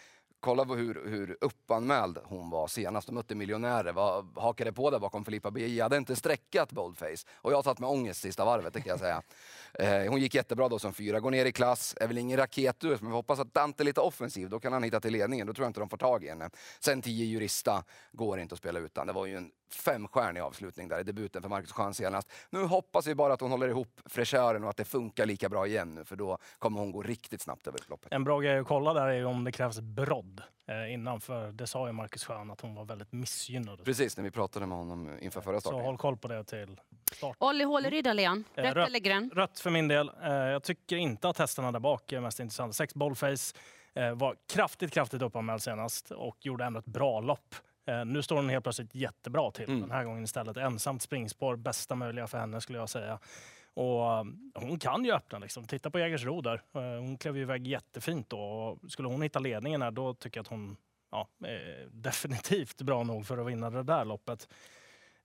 Kolla 0.47 0.65
hur, 0.65 1.09
hur 1.09 1.37
uppanmäld 1.41 2.19
hon 2.25 2.51
var 2.51 2.67
senast. 2.67 3.07
De 3.07 3.15
mötte 3.15 3.35
miljonärer. 3.35 3.93
Var, 3.93 4.27
hakade 4.41 4.73
på 4.73 4.91
där 4.91 4.99
bakom 4.99 5.25
Filippa 5.25 5.51
BJ. 5.51 5.81
Hade 5.81 5.97
inte 5.97 6.17
sträckat 6.17 6.73
Boldface. 6.73 7.27
Och 7.35 7.53
jag 7.53 7.57
har 7.57 7.63
tagit 7.63 7.79
med 7.79 7.91
ångest 7.91 8.21
sista 8.21 8.45
varvet, 8.45 8.75
det 8.75 8.81
kan 8.81 8.91
jag 8.91 8.99
säga. 8.99 9.23
Eh, 9.79 10.11
hon 10.11 10.21
gick 10.21 10.35
jättebra 10.35 10.69
då 10.69 10.79
som 10.79 10.93
fyra. 10.93 11.21
Går 11.21 11.31
ner 11.31 11.45
i 11.45 11.53
klass. 11.53 11.95
Är 12.01 12.07
väl 12.07 12.19
ingen 12.19 12.37
raketus, 12.37 13.01
men 13.01 13.11
vi 13.11 13.17
hoppas 13.17 13.39
att 13.39 13.55
Dante 13.55 13.83
är 13.83 13.85
lite 13.85 14.01
offensiv. 14.01 14.49
Då 14.49 14.61
kan 14.61 14.73
han 14.73 14.83
hitta 14.83 15.01
till 15.01 15.13
ledningen. 15.13 15.47
Då 15.47 15.55
tror 15.55 15.65
jag 15.65 15.71
inte 15.71 15.81
de 15.81 15.89
får 15.89 15.97
tag 15.97 16.25
i 16.25 16.29
henne. 16.29 16.51
Sen 16.81 17.03
10 17.03 17.25
Jurista 17.25 17.85
går 18.13 18.39
inte 18.39 18.53
att 18.53 18.59
spela 18.59 18.79
utan. 18.79 19.07
Det 19.07 19.13
var 19.13 19.27
ju 19.27 19.37
en 19.37 19.51
femstjärnig 19.75 20.41
avslutning 20.41 20.89
där 20.89 21.01
i 21.01 21.03
debuten 21.03 21.43
för 21.43 21.49
Marcus 21.49 21.73
Schön 21.73 21.95
senast. 21.95 22.33
Nu 22.51 22.65
hoppas 22.65 23.07
vi 23.07 23.15
bara 23.15 23.33
att 23.33 23.41
hon 23.41 23.51
håller 23.51 23.69
ihop 23.69 24.01
fräschören 24.07 24.65
och 24.65 24.71
att 24.71 24.77
det 24.77 24.85
funkar 24.85 25.27
lika 25.27 25.49
bra 25.49 25.67
igen 25.67 25.95
nu. 25.95 26.05
För 26.05 26.17
då 26.17 26.39
kommer 26.59 26.81
hon 26.81 26.93
gå 26.93 27.03
riktigt 27.03 27.41
snabbt 27.43 27.67
över 27.67 27.81
loppet. 27.89 28.13
En 28.13 28.25
bra 28.25 28.41
grej 28.41 28.59
att 28.59 28.67
kolla 28.67 28.93
där 28.95 29.07
är 29.07 29.25
om 29.27 29.45
det 29.45 29.53
krävs 29.53 29.81
brodd 29.81 30.43
eh, 30.67 30.93
innan, 30.93 31.21
för 31.21 31.53
det 31.53 31.67
sa 31.67 31.87
ju 31.87 31.93
Marcus 31.93 32.25
Schön 32.25 32.51
att 32.51 32.61
hon 32.61 32.75
var 32.75 32.85
väldigt 32.85 33.13
missgynnad. 33.13 33.85
Precis, 33.85 34.17
när 34.17 34.25
vi 34.25 34.31
pratade 34.31 34.67
med 34.67 34.79
honom 34.79 35.11
inför 35.21 35.41
förra 35.41 35.57
Så 35.61 35.69
starten. 35.69 35.85
håll 35.85 35.99
koll 35.99 36.17
på 36.17 36.29
det 36.29 36.45
till 36.45 36.81
start. 37.13 37.37
Olli 37.41 37.65
Håleryd 37.65 38.15
Leon? 38.17 38.45
Eh, 38.55 38.63
Rött 38.63 38.75
rött. 38.77 38.89
eller 38.89 38.99
grön? 38.99 39.31
Rött 39.35 39.61
för 39.61 39.71
min 39.71 39.89
del. 39.89 40.11
Eh, 40.23 40.33
jag 40.33 40.63
tycker 40.63 40.97
inte 40.97 41.29
att 41.29 41.39
hästarna 41.39 41.73
där 41.73 41.81
bak 41.81 42.13
är 42.13 42.21
mest 42.21 42.41
intressanta. 42.41 42.73
Sex 42.73 42.95
Boldface 42.95 43.55
eh, 43.95 44.15
var 44.15 44.37
kraftigt, 44.49 44.93
kraftigt 44.93 45.23
uppanmäld 45.23 45.63
senast 45.63 46.11
och 46.11 46.37
gjorde 46.41 46.65
ändå 46.65 46.79
ett 46.79 46.87
bra 46.87 47.21
lopp. 47.21 47.55
Eh, 47.87 48.05
nu 48.05 48.23
står 48.23 48.37
hon 48.37 48.49
helt 48.49 48.65
plötsligt 48.65 48.95
jättebra 48.95 49.51
till 49.51 49.69
Mm. 49.69 49.81
den 49.81 49.91
här 49.91 50.05
gången 50.05 50.25
istället. 50.25 50.57
Ensamt 50.57 51.03
springspår, 51.03 51.57
bästa 51.57 51.95
möjliga 51.95 52.27
för 52.27 52.39
henne 52.39 52.61
skulle 52.61 52.79
jag 52.79 52.89
säga. 52.89 53.19
Och 53.75 54.03
eh, 54.13 54.25
hon 54.55 54.79
kan 54.79 55.05
ju 55.05 55.13
öppna 55.13 55.39
liksom. 55.39 55.65
Titta 55.65 55.91
på 55.91 55.99
Jägersro 55.99 56.41
där. 56.41 56.63
Eh, 56.75 56.81
hon 57.01 57.19
klev 57.19 57.37
iväg 57.37 57.67
jättefint 57.67 58.31
då. 58.31 58.39
Och 58.41 58.91
skulle 58.91 59.09
hon 59.09 59.23
hitta 59.23 59.39
ledningen 59.39 59.83
här, 59.83 59.91
då 59.91 60.15
tycker 60.15 60.39
jag 60.39 60.43
att 60.43 60.49
hon 60.51 60.77
ja, 61.11 61.29
är 61.45 61.89
definitivt 61.93 62.83
bra 62.83 63.03
nog 63.03 63.27
för 63.27 63.39
att 63.39 63.47
vinna 63.47 63.71
det 63.71 63.83
där 63.83 64.05
loppet. 64.05 64.49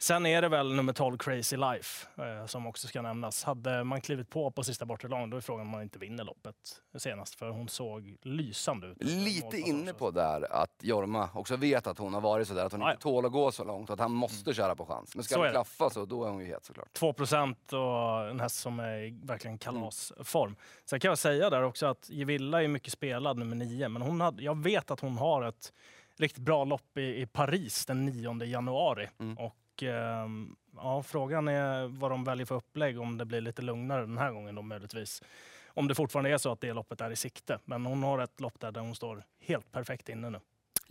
Sen 0.01 0.25
är 0.25 0.41
det 0.41 0.49
väl 0.49 0.73
nummer 0.73 0.93
12 0.93 1.17
Crazy 1.17 1.57
Life 1.57 2.07
eh, 2.17 2.45
som 2.45 2.67
också 2.67 2.87
ska 2.87 3.01
nämnas. 3.01 3.43
Hade 3.43 3.83
man 3.83 4.01
klivit 4.01 4.29
på 4.29 4.51
på 4.51 4.63
sista 4.63 4.85
bortre 4.85 5.07
lång, 5.07 5.29
då 5.29 5.37
är 5.37 5.41
frågan 5.41 5.61
om 5.61 5.71
man 5.71 5.81
inte 5.81 5.99
vinner 5.99 6.23
loppet 6.23 6.55
senast. 6.97 7.35
För 7.35 7.49
hon 7.49 7.69
såg 7.69 8.17
lysande 8.21 8.87
ut. 8.87 9.03
Lite 9.03 9.57
inne 9.57 9.93
på 9.93 10.11
där 10.11 10.53
att 10.53 10.71
Jorma 10.81 11.29
också 11.33 11.55
vet 11.55 11.87
att 11.87 11.97
hon 11.97 12.13
har 12.13 12.21
varit 12.21 12.47
så 12.47 12.53
där 12.53 12.65
att 12.65 12.71
hon 12.71 12.81
ja. 12.81 12.91
inte 12.91 13.03
tål 13.03 13.25
att 13.25 13.31
gå 13.31 13.51
så 13.51 13.63
långt 13.63 13.89
att 13.89 13.99
han 13.99 14.11
måste 14.11 14.53
köra 14.53 14.75
på 14.75 14.85
chans. 14.85 15.15
Men 15.15 15.23
ska 15.23 15.35
Så 15.35 15.43
det. 15.43 15.51
klaffa 15.51 15.89
så 15.89 16.05
då 16.05 16.25
är 16.25 16.29
hon 16.29 16.39
ju 16.39 16.45
het 16.45 16.65
såklart. 16.65 16.93
2 16.93 17.13
procent 17.13 17.73
och 17.73 18.29
en 18.29 18.39
häst 18.39 18.55
som 18.59 18.79
är 18.79 18.97
i 18.97 19.19
verkligen 19.23 19.57
kalasform. 19.57 20.55
Sen 20.85 20.99
kan 20.99 21.09
jag 21.09 21.17
säga 21.17 21.49
där 21.49 21.63
också 21.63 21.85
att 21.85 22.09
Gevilla 22.09 22.63
är 22.63 22.67
mycket 22.67 22.93
spelad, 22.93 23.37
nummer 23.37 23.55
9. 23.55 23.89
Men 23.89 24.01
hon 24.01 24.21
hade, 24.21 24.43
jag 24.43 24.63
vet 24.63 24.91
att 24.91 24.99
hon 24.99 25.17
har 25.17 25.43
ett 25.43 25.73
riktigt 26.17 26.43
bra 26.43 26.65
lopp 26.65 26.97
i, 26.97 27.21
i 27.21 27.25
Paris 27.25 27.85
den 27.85 28.05
9 28.05 28.43
januari. 28.43 29.09
Mm. 29.19 29.37
Och 29.37 29.55
och 29.71 29.83
ehm, 29.83 30.55
ja, 30.75 31.03
frågan 31.03 31.47
är 31.47 31.87
vad 31.87 32.11
de 32.11 32.23
väljer 32.23 32.45
för 32.45 32.55
upplägg, 32.55 32.99
om 32.99 33.17
det 33.17 33.25
blir 33.25 33.41
lite 33.41 33.61
lugnare 33.61 34.01
den 34.01 34.17
här 34.17 34.31
gången 34.31 34.55
då 34.55 34.61
möjligtvis. 34.61 35.23
Om 35.67 35.87
det 35.87 35.95
fortfarande 35.95 36.29
är 36.29 36.37
så 36.37 36.51
att 36.51 36.61
det 36.61 36.73
loppet 36.73 37.01
är 37.01 37.11
i 37.11 37.15
sikte. 37.15 37.59
Men 37.65 37.85
hon 37.85 38.03
har 38.03 38.19
ett 38.19 38.39
lopp 38.39 38.59
där, 38.59 38.71
där 38.71 38.81
hon 38.81 38.95
står 38.95 39.23
helt 39.39 39.71
perfekt 39.71 40.09
inne 40.09 40.29
nu. 40.29 40.39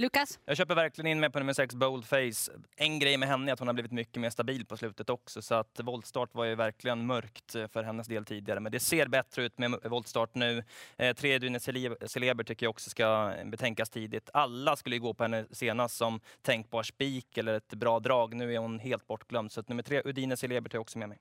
Lukas? 0.00 0.38
Jag 0.44 0.56
köper 0.56 0.74
verkligen 0.74 1.06
in 1.06 1.20
mig 1.20 1.30
på 1.30 1.38
nummer 1.38 1.52
6 1.52 1.74
Boldface. 1.74 2.52
En 2.76 2.98
grej 2.98 3.16
med 3.16 3.28
henne 3.28 3.50
är 3.50 3.52
att 3.52 3.58
hon 3.58 3.68
har 3.68 3.72
blivit 3.72 3.92
mycket 3.92 4.20
mer 4.20 4.30
stabil 4.30 4.66
på 4.66 4.76
slutet 4.76 5.10
också. 5.10 5.42
Så 5.42 5.54
att 5.54 5.80
voltstart 5.82 6.34
var 6.34 6.44
ju 6.44 6.54
verkligen 6.54 7.06
mörkt 7.06 7.54
eh, 7.54 7.66
för 7.66 7.82
hennes 7.82 8.06
del 8.06 8.24
tidigare. 8.24 8.60
Men 8.60 8.72
det 8.72 8.80
ser 8.80 9.06
bättre 9.06 9.44
ut 9.44 9.58
med 9.58 9.74
voltstart 9.84 10.34
nu. 10.34 10.64
Eh, 10.96 11.16
tre 11.16 11.38
Dune 11.38 11.60
Celeber 11.60 12.44
tycker 12.44 12.66
jag 12.66 12.70
också 12.70 12.90
ska 12.90 13.34
betänkas 13.44 13.90
tidigt. 13.90 14.30
Alla 14.32 14.76
skulle 14.76 14.96
ju 14.96 15.02
gå 15.02 15.14
på 15.14 15.24
henne 15.24 15.46
senast 15.50 15.96
som 15.96 16.20
tänkbar 16.42 16.82
spik 16.82 17.38
eller 17.38 17.54
ett 17.54 17.74
bra 17.74 18.00
drag. 18.00 18.34
Nu 18.34 18.54
är 18.54 18.58
hon 18.58 18.78
helt 18.78 19.06
bortglömd. 19.06 19.52
Så 19.52 19.60
att 19.60 19.68
nummer 19.68 19.82
tre 19.82 20.02
Udine 20.04 20.36
Celeber 20.36 20.70
tar 20.70 20.76
jag 20.76 20.82
också 20.82 20.98
med 20.98 21.08
mig. 21.08 21.18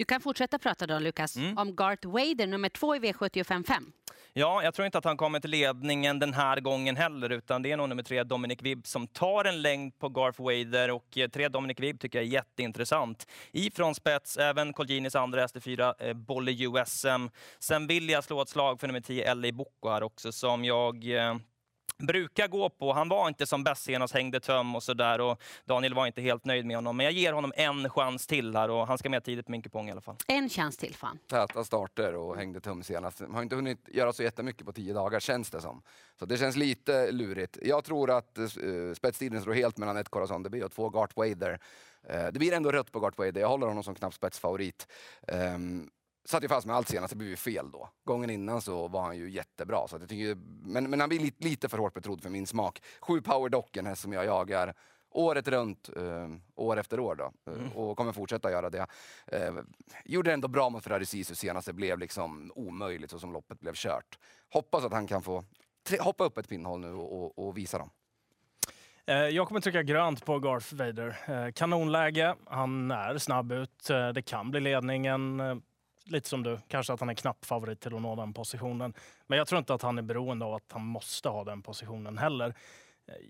Du 0.00 0.04
kan 0.04 0.20
fortsätta 0.20 0.58
prata 0.58 0.86
då, 0.86 0.98
Lukas, 0.98 1.36
Mm. 1.36 1.58
om 1.58 1.76
Garth 1.76 2.08
Wader, 2.08 2.46
nummer 2.46 2.68
två 2.68 2.96
i 2.96 2.98
V755. 2.98 3.92
Ja, 4.32 4.62
jag 4.62 4.74
tror 4.74 4.86
inte 4.86 4.98
att 4.98 5.04
han 5.04 5.16
kommer 5.16 5.40
till 5.40 5.50
ledningen 5.50 6.18
den 6.18 6.34
här 6.34 6.60
gången 6.60 6.96
heller, 6.96 7.30
utan 7.30 7.62
det 7.62 7.72
är 7.72 7.76
nog 7.76 7.88
nummer 7.88 8.02
tre, 8.02 8.22
Dominic 8.24 8.62
Vibb, 8.62 8.86
som 8.86 9.06
tar 9.06 9.44
en 9.44 9.62
längd 9.62 9.98
på 9.98 10.08
Garth 10.08 10.42
Wader. 10.42 10.90
Och 10.90 11.18
eh, 11.18 11.28
tre 11.28 11.48
Dominic 11.48 11.80
Vibb 11.80 12.00
tycker 12.00 12.18
jag 12.18 12.26
är 12.26 12.30
jätteintressant. 12.32 13.26
Ifrån 13.52 13.94
spets, 13.94 14.36
även 14.36 14.72
Colginis 14.72 15.14
andra 15.14 15.40
häst 15.40 15.56
i 15.56 15.60
fyra, 15.60 15.94
eh, 15.98 16.12
Bolle 16.12 16.52
USM. 16.52 17.30
Sen 17.58 17.86
vill 17.86 18.08
jag 18.08 18.24
slå 18.24 18.42
ett 18.42 18.48
slag 18.48 18.80
för 18.80 18.86
nummer 18.86 19.00
10, 19.00 19.34
LA 19.34 19.52
Bocco 19.52 19.88
här 19.88 20.02
också, 20.02 20.32
som 20.32 20.64
jag 20.64 21.16
eh, 21.16 21.36
brukar 22.06 22.48
gå 22.48 22.68
på. 22.68 22.92
Han 22.92 23.08
var 23.08 23.28
inte 23.28 23.46
som 23.46 23.64
bäst 23.64 23.82
senast, 23.82 24.14
hängde 24.14 24.40
töm 24.40 24.76
och 24.76 24.82
sådär. 24.82 25.20
Och 25.20 25.42
Daniel 25.64 25.94
var 25.94 26.06
inte 26.06 26.20
helt 26.20 26.44
nöjd 26.44 26.66
med 26.66 26.76
honom. 26.76 26.96
Men 26.96 27.04
jag 27.04 27.12
ger 27.12 27.32
honom 27.32 27.52
en 27.56 27.90
chans 27.90 28.26
till 28.26 28.56
här 28.56 28.70
och 28.70 28.86
han 28.86 28.98
ska 28.98 29.08
med 29.08 29.24
tidigt 29.24 29.48
med 29.48 29.56
en 29.56 29.62
kupong 29.62 29.88
i 29.88 29.92
alla 29.92 30.00
fall. 30.00 30.16
En 30.26 30.48
chans 30.48 30.76
till 30.76 30.94
fan. 30.94 31.18
Täta 31.26 31.64
starter 31.64 32.14
och 32.14 32.36
hängde 32.36 32.60
tum 32.60 32.82
senast. 32.82 33.20
Har 33.32 33.42
inte 33.42 33.56
hunnit 33.56 33.88
göra 33.88 34.12
så 34.12 34.22
jättemycket 34.22 34.66
på 34.66 34.72
tio 34.72 34.94
dagar 34.94 35.20
känns 35.20 35.50
det 35.50 35.60
som. 35.60 35.82
Så 36.18 36.26
det 36.26 36.36
känns 36.36 36.56
lite 36.56 37.12
lurigt. 37.12 37.58
Jag 37.62 37.84
tror 37.84 38.10
att 38.10 38.38
uh, 38.38 38.94
spetstiden 38.94 39.40
står 39.40 39.52
helt 39.52 39.78
mellan 39.78 39.96
ett 39.96 40.08
Corazon 40.08 40.42
DB 40.42 40.62
och 40.62 40.72
två 40.72 40.88
Gart 40.88 41.16
Wader. 41.16 41.60
Eh, 42.08 42.26
det 42.32 42.38
blir 42.38 42.52
ändå 42.52 42.72
rött 42.72 42.92
på 42.92 43.00
Gart 43.00 43.18
Wader. 43.18 43.40
Jag 43.40 43.48
håller 43.48 43.66
honom 43.66 43.82
som 43.82 43.94
knapp 43.94 44.14
spetsfavorit. 44.14 44.86
Um, 45.28 45.90
satt 46.30 46.44
ju 46.44 46.48
fast 46.48 46.66
med 46.66 46.76
allt 46.76 46.88
senast, 46.88 47.10
det 47.10 47.16
blev 47.16 47.30
ju 47.30 47.36
fel 47.36 47.70
då. 47.72 47.88
Gången 48.04 48.30
innan 48.30 48.60
så 48.60 48.88
var 48.88 49.02
han 49.02 49.16
ju 49.16 49.30
jättebra. 49.30 49.88
Så 49.88 49.96
jag 49.96 50.08
tycker, 50.08 50.34
men, 50.62 50.90
men 50.90 51.00
han 51.00 51.08
blir 51.08 51.18
lite, 51.20 51.44
lite 51.44 51.68
för 51.68 51.78
hårt 51.78 51.94
betrodd 51.94 52.22
för 52.22 52.30
min 52.30 52.46
smak. 52.46 52.82
Sju 53.00 53.20
Power 53.20 53.48
Dock, 53.48 53.76
en 53.76 53.86
häst 53.86 54.02
som 54.02 54.12
jag 54.12 54.24
jagar 54.24 54.74
året 55.12 55.48
runt, 55.48 55.90
eh, 55.96 56.28
år 56.54 56.76
efter 56.78 57.00
år 57.00 57.14
då. 57.14 57.32
Eh, 57.52 57.76
och 57.76 57.96
kommer 57.96 58.12
fortsätta 58.12 58.50
göra 58.50 58.70
det. 58.70 58.86
Eh, 59.26 59.54
gjorde 60.04 60.32
ändå 60.32 60.48
bra 60.48 60.70
mot 60.70 60.84
Ferrari 60.84 61.06
Sisu 61.06 61.34
senast, 61.34 61.66
det 61.66 61.72
blev 61.72 61.98
liksom 61.98 62.52
omöjligt 62.54 63.10
så 63.10 63.18
som 63.18 63.32
loppet 63.32 63.60
blev 63.60 63.74
kört. 63.74 64.18
Hoppas 64.52 64.84
att 64.84 64.92
han 64.92 65.06
kan 65.06 65.22
få 65.22 65.44
tre, 65.88 65.98
hoppa 66.00 66.24
upp 66.24 66.38
ett 66.38 66.48
pinnhål 66.48 66.80
nu 66.80 66.92
och, 66.92 67.22
och, 67.24 67.46
och 67.48 67.58
visa 67.58 67.78
dem. 67.78 67.90
Eh, 69.06 69.16
Jag 69.16 69.48
kommer 69.48 69.60
trycka 69.60 69.82
grönt 69.82 70.24
på 70.24 70.38
Garth 70.38 70.74
Vader. 70.74 71.16
Eh, 71.26 71.52
Kanonläge, 71.52 72.34
han 72.46 72.90
är 72.90 73.18
snabb 73.18 73.52
ut, 73.52 73.88
det 74.14 74.22
kan 74.22 74.50
bli 74.50 74.60
ledningen. 74.60 75.40
Eh, 76.06 76.12
lite 76.12 76.28
som 76.28 76.42
du, 76.42 76.58
kanske 76.68 76.92
att 76.92 77.00
han 77.00 77.08
är 77.10 77.14
knapp 77.14 77.44
favorit 77.44 77.80
till 77.80 77.94
att 77.94 78.02
nå 78.02 78.16
den 78.16 78.32
positionen. 78.32 78.94
Men 79.26 79.38
jag 79.38 79.46
tror 79.48 79.58
inte 79.58 79.74
att 79.74 79.82
han 79.82 79.98
är 79.98 80.02
beroende 80.02 80.44
av 80.44 80.54
att 80.54 80.72
han 80.72 80.86
måste 80.86 81.28
ha 81.28 81.44
den 81.44 81.62
positionen 81.62 82.18
heller. 82.18 82.54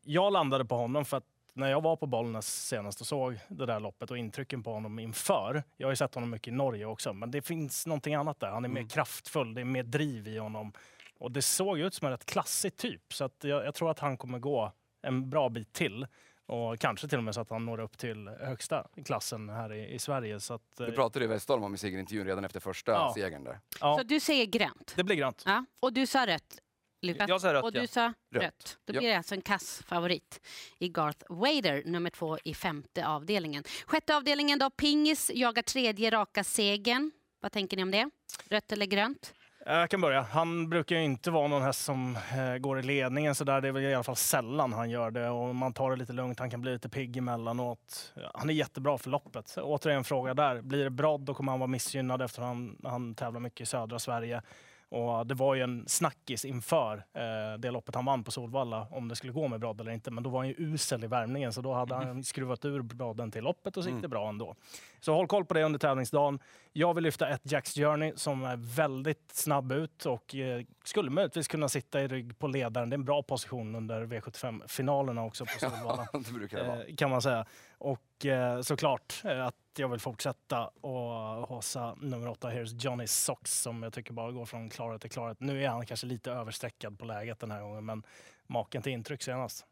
Jag 0.03 0.33
landade 0.33 0.65
på 0.65 0.75
honom 0.77 1.05
för 1.05 1.17
att 1.17 1.25
när 1.55 1.71
jag 1.71 1.83
var 1.83 1.97
på 1.97 2.07
Bollnäs 2.07 2.67
senast 2.69 3.01
och 3.01 3.07
såg 3.07 3.39
det 3.49 3.67
där 3.67 3.81
loppet 3.81 4.11
och 4.11 4.19
intrycken 4.19 4.63
på 4.63 4.73
honom 4.73 4.99
inför. 4.99 5.63
Jag 5.77 5.87
har 5.87 5.93
ju 5.93 5.97
sett 5.97 6.15
honom 6.15 6.31
mycket 6.31 6.49
i 6.49 6.51
Norge 6.51 6.85
också, 6.85 7.13
men 7.13 7.31
det 7.31 7.43
finns 7.43 7.87
någonting 7.87 8.15
annat 8.15 8.41
där. 8.41 8.51
Han 8.51 8.65
är 8.65 8.69
mer 8.69 8.81
Mm. 8.81 8.89
kraftfull, 8.89 9.55
det 9.55 9.61
är 9.61 9.65
mer 9.65 9.83
driv 9.83 10.29
i 10.29 10.39
honom. 10.39 10.73
Och 11.19 11.33
det 11.33 11.43
såg 11.43 11.79
ut 11.79 11.95
som 11.95 12.07
en 12.07 12.13
rätt 12.13 12.27
klassig 12.27 12.77
typ, 12.77 13.13
så 13.13 13.25
att 13.25 13.45
jag, 13.45 13.65
jag 13.67 13.75
tror 13.75 13.91
att 13.91 13.99
han 13.99 14.17
kommer 14.17 14.39
gå 14.39 14.73
en 15.03 15.31
bra 15.31 15.49
bit 15.49 15.73
till. 15.73 16.07
Och 16.51 16.79
kanske 16.79 17.09
till 17.09 17.19
och 17.19 17.25
med 17.25 17.35
så 17.35 17.41
att 17.41 17.51
han 17.51 17.65
når 17.65 17.81
upp 17.81 17.99
till 17.99 18.29
högsta 18.29 18.87
klassen 19.05 19.49
här 19.49 19.73
i, 19.73 19.95
i 19.95 19.99
Sverige. 19.99 20.41
Så 20.41 20.55
att, 20.55 20.81
eh, 20.81 20.87
Du 20.87 20.93
pratade 20.93 21.25
i 21.25 21.29
Westholm 21.29 21.63
om 21.65 21.75
i 21.75 21.79
segerintervjun 21.79 22.27
redan 22.27 22.45
efter 22.45 22.61
första 22.61 22.93
Ja. 22.93 23.13
segern 23.15 23.45
där. 23.45 23.61
ja, 23.81 23.97
Så 23.99 24.03
du 24.05 24.21
säger 24.21 24.47
grönt. 24.47 24.93
det 24.97 25.05
blir 25.05 25.17
grönt. 25.17 25.43
Ja. 25.47 25.65
Och 25.81 25.93
du 25.93 26.07
sa 26.07 26.27
rött, 26.27 26.59
Lukas. 27.03 27.29
Jag 27.29 27.41
sa 27.41 27.53
rött, 27.55 27.65
Och 27.65 27.73
du 27.73 27.81
ja. 27.81 27.87
sa 27.87 28.13
rött. 28.35 28.43
Rött. 28.43 28.79
Då 28.85 28.93
blir 28.93 29.09
det 29.09 29.15
alltså 29.17 29.35
en 29.35 29.41
kass 29.43 29.83
favorit 29.87 30.41
i 30.79 30.89
Garth 30.89 31.25
Wader, 31.29 31.83
nummer 31.87 32.11
två 32.11 32.39
i 32.45 32.55
femte 32.55 33.07
avdelningen. 33.07 33.65
Sjätte 33.87 34.17
avdelningen 34.17 34.59
då, 34.59 34.71
Pingis 34.71 35.31
jagar 35.35 35.63
tredje 35.63 36.11
raka 36.11 36.45
segern. 36.45 37.11
Vad 37.41 37.53
tänker 37.53 37.77
ni 37.77 37.83
om 37.83 37.91
det? 37.91 38.11
Rött 38.49 38.73
eller 38.73 38.87
grönt? 38.87 39.35
Eh, 39.71 39.77
jag 39.77 39.91
kan 39.91 40.01
börja. 40.01 40.21
Han 40.23 40.69
brukar 40.69 40.97
ju 40.97 41.03
inte 41.03 41.31
vara 41.31 41.49
någon 41.49 41.63
häst 41.63 41.85
som 41.85 42.17
eh, 42.17 42.57
går 42.57 42.79
i 42.79 42.83
ledningen 42.83 43.35
så 43.35 43.45
där. 43.45 43.61
Det 43.61 43.69
är 43.69 43.73
väl 43.73 43.83
i 43.83 43.95
alla 43.95 44.05
fall 44.05 44.17
sällan 44.17 44.73
han 44.73 44.91
gör 44.91 45.11
det 45.11 45.29
och 45.29 45.55
man 45.55 45.73
tar 45.73 45.91
det 45.91 45.97
lite 45.97 46.13
lugnt. 46.13 46.39
Han 46.39 46.51
kan 46.51 46.61
bli 46.61 46.73
lite 46.73 46.89
pigg 46.89 47.17
emellanåt. 47.17 48.15
Han 48.35 48.51
är 48.51 48.55
jättebra 48.55 48.99
för 48.99 49.11
loppet. 49.11 49.49
Så 49.49 49.63
återigen 49.63 50.05
fråga 50.05 50.35
där. 50.35 50.63
Blir 50.63 50.85
det 50.85 50.91
brodd 50.91 51.21
då 51.21 51.35
kommer 51.35 51.53
han 51.53 51.59
vara 51.61 51.69
missgynnad 51.69 52.23
eftersom 52.23 52.45
han, 52.45 52.77
han 52.85 53.15
tävlar 53.15 53.41
mycket 53.41 53.61
i 53.61 53.67
södra 53.67 53.99
Sverige. 53.99 54.43
Och 54.91 55.27
det 55.27 55.35
var 55.35 55.55
ju 55.55 55.63
en 55.63 55.85
snackis 55.89 56.45
inför 56.45 56.97
eh, 57.15 57.59
det 57.59 57.71
loppet 57.71 57.95
han 57.95 58.05
vann 58.05 58.25
på 58.25 58.31
Solvalla 58.31 58.87
om 58.91 59.09
det 59.09 59.17
skulle 59.17 59.33
gå 59.33 59.49
med 59.49 59.61
brodd 59.61 59.81
eller 59.81 59.93
inte. 59.93 60.11
Men 60.11 60.23
då 60.25 60.31
var 60.31 60.39
han 60.39 60.49
ju 60.49 60.55
usel 60.59 61.05
i 61.05 61.07
värmningen 61.07 61.53
så 61.53 61.61
då 61.61 61.73
hade 61.75 61.95
han 61.95 62.25
skruvat 62.25 62.65
ur 62.65 62.83
brodden 62.83 63.31
till 63.31 63.45
loppet 63.45 63.77
och 63.77 63.85
så 63.85 63.91
gick 63.91 64.03
det 64.03 64.09
bra 64.09 64.29
ändå. 64.29 64.55
Så 65.01 65.15
håll 65.15 65.27
koll 65.27 65.45
på 65.45 65.55
det 65.55 65.63
under 65.63 65.79
tävlingsdagen. 65.79 66.39
Jag 66.73 66.95
vill 66.95 67.05
lyfta 67.05 67.29
ett 67.29 67.53
Jacks 67.53 67.75
Journey 67.75 68.13
som 68.17 68.45
är 68.45 68.57
väldigt 68.77 69.31
snabb 69.33 69.73
ut 69.73 70.07
och 70.07 70.35
eh, 70.35 70.63
skulle 70.85 71.11
möjligtvis 71.11 71.49
kunna 71.49 71.69
sitta 71.69 72.01
i 72.03 72.09
rygg 72.09 72.39
på 72.39 72.49
ledaren. 72.49 72.91
Det 72.91 72.95
är 72.95 72.99
en 72.99 73.05
bra 73.05 73.23
position 73.23 73.75
under 73.75 74.07
V75-finalerna 74.07 75.25
också 75.25 75.45
på 75.45 75.51
Solvalla. 75.61 76.09
det 76.13 76.33
brukar 76.33 76.59
det 76.59 76.69
vara. 76.69 76.85
eh, 76.85 76.95
kan 76.95 77.11
man 77.11 77.23
säga. 77.23 77.45
Och 77.79 78.27
eh, 78.27 78.61
såklart 78.61 79.23
eh, 79.25 79.47
att 79.47 79.55
jag 79.79 79.89
vill 79.89 80.01
fortsätta 80.01 80.67
och 80.67 81.49
håsa 81.49 81.95
nummer 82.01 82.29
åtta, 82.29 82.51
Here's 82.51 82.85
Johnny 82.85 83.07
Sox, 83.07 83.63
som 83.63 83.83
jag 83.83 83.93
tycker 83.93 84.13
bara 84.13 84.33
går 84.33 84.45
från 84.45 84.71
klarhet 84.71 85.01
till 85.01 85.11
klarhet. 85.11 85.41
Nu 85.41 85.65
är 85.65 85.69
han 85.69 85.87
kanske 85.87 86.07
lite 86.07 86.33
överstreckad 86.33 86.99
på 86.99 87.05
läget 87.05 87.41
den 87.41 87.51
här 87.51 87.61
gången, 87.61 87.85
men 87.85 88.03
maken 88.47 88.83
till 88.83 88.93
intryck 88.93 89.23
senast. 89.23 89.67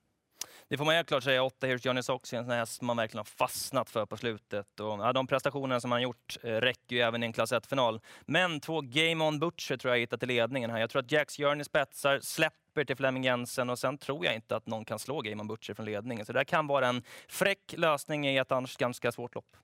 Det 0.69 0.77
får 0.77 0.85
man 0.85 0.95
helt 0.95 1.09
klart 1.09 1.25
säga. 1.25 1.43
Åtta 1.43 1.67
Here's 1.67 1.87
Johnny 1.87 2.03
Sox 2.03 2.33
är 2.33 2.39
en 2.39 2.45
sån 2.45 2.51
här 2.51 2.59
häst 2.59 2.79
som 2.79 2.87
man 2.87 2.97
verkligen 2.97 3.19
har 3.19 3.25
fastnat 3.25 3.91
för 3.91 4.07
på 4.07 4.17
slutet. 4.17 4.81
Och, 4.81 4.87
ja, 4.87 5.13
de 5.13 5.27
prestationerna 5.27 5.81
som 5.81 5.93
han 5.93 6.03
gjort 6.03 6.37
eh, 6.43 6.49
räcker 6.51 6.97
ju 6.97 7.03
även 7.03 7.23
i 7.23 7.27
en 7.27 7.33
klass 7.33 7.53
1-final. 7.53 8.01
Men 8.27 8.61
två 8.61 8.81
Game 8.81 9.25
On 9.25 9.39
Butcher 9.39 9.77
tror 9.77 9.95
jag 9.95 10.01
hittar 10.01 10.17
till 10.17 10.29
ledningen 10.29 10.71
här. 10.71 10.79
Jag 10.79 10.91
tror 10.91 11.03
att 11.03 11.13
Jacks 11.13 11.37
Journey 11.37 11.65
spetsar, 11.65 12.21
släpper 12.23 12.85
till 12.85 12.97
Flemming 12.97 13.25
Jensen 13.25 13.71
och 13.71 13.79
sen 13.79 13.99
tror 13.99 14.25
jag 14.25 14.35
inte 14.35 14.57
att 14.57 14.67
någon 14.67 14.85
kan 14.85 14.99
slå 14.99 15.21
Game 15.21 15.41
On 15.41 15.49
Butcher 15.49 15.75
från 15.75 15.87
ledningen. 15.87 16.27
Så 16.27 16.33
det 16.33 16.39
här 16.39 16.45
kan 16.45 16.67
vara 16.67 16.89
en 16.89 17.03
fräck 17.29 17.75
lösning 17.77 18.29
i 18.29 18.39
ett 18.39 18.53
annars 18.53 18.77
ganska 18.77 19.13
svårt 19.13 19.35
lopp. 19.35 19.57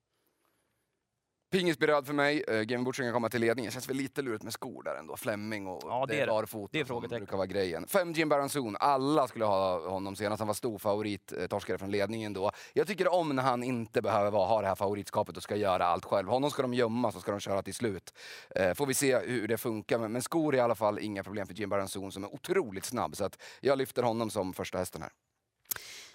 Pingis 1.55 1.79
blir 1.79 1.89
röd 1.89 2.07
för 2.07 2.13
mig. 2.13 2.45
Uh, 2.51 2.63
Game 2.63 2.85
Butcher 2.85 3.03
kan 3.03 3.13
komma 3.13 3.29
till 3.29 3.41
ledningen. 3.41 3.73
Känns 3.73 3.89
väl 3.89 3.97
lite 3.97 4.23
lurigt 4.23 4.43
med 4.45 4.53
skor 4.53 4.83
där 4.83 4.95
ändå. 4.95 5.17
Fleming 5.17 5.67
och 5.67 5.81
Ja, 5.85 6.07
det 6.09 6.21
är 6.21 6.27
det. 6.27 6.33
barfota 6.33 6.69
Det 6.73 6.81
är 6.81 6.85
som 6.85 7.01
brukar 7.01 7.37
vara 7.37 7.47
grejen. 7.47 7.87
Fem 7.87 8.13
Jim 8.13 8.29
Baranzon. 8.29 8.77
Alla 8.81 9.29
skulle 9.29 9.45
ha 9.45 9.89
honom 9.91 10.17
senast. 10.17 10.41
Han 10.41 10.47
var 10.47 10.55
stor 10.55 10.79
favorit. 10.79 11.33
eh, 11.33 11.47
Torskade 11.47 11.79
från 11.79 11.91
ledningen 11.91 12.33
då. 12.33 12.51
Jag 12.73 12.87
tycker 12.87 13.13
om 13.13 13.37
när 13.37 13.43
han 13.43 13.63
inte 13.63 14.03
behöver 14.03 14.31
vara, 14.31 14.47
ha 14.47 14.61
det 14.61 14.67
här 14.67 14.75
favoritskapet 14.75 15.37
och 15.37 15.43
ska 15.43 15.57
göra 15.57 15.87
allt 15.87 16.05
själv. 16.05 16.29
Honom 16.29 16.51
ska 16.51 16.63
de 16.63 16.75
gömma 16.75 17.13
så 17.13 17.21
ska 17.21 17.31
de 17.31 17.41
köra 17.41 17.63
till 17.63 17.75
slut. 17.75 18.15
Eh, 18.51 18.75
får 18.75 18.87
vi 18.87 18.95
se 18.95 19.19
hur 19.19 19.49
det 19.49 19.59
funkar. 19.59 19.99
Men, 19.99 20.13
men 20.13 20.23
skor 20.23 20.55
är 20.55 20.59
i 20.59 20.61
alla 20.61 20.75
fall 20.75 20.99
inga 20.99 21.23
problem 21.25 21.47
för 21.47 21.55
Jim 21.55 21.69
Baranzon 21.69 22.13
som 22.13 22.25
är 22.25 22.35
otroligt 22.35 22.85
snabb. 22.85 23.17
Så 23.17 23.25
att 23.25 23.43
jag 23.61 23.79
lyfter 23.79 24.03
honom 24.03 24.31
som 24.31 24.53
första 24.53 24.79
hästen 24.79 25.03
här. 25.03 25.11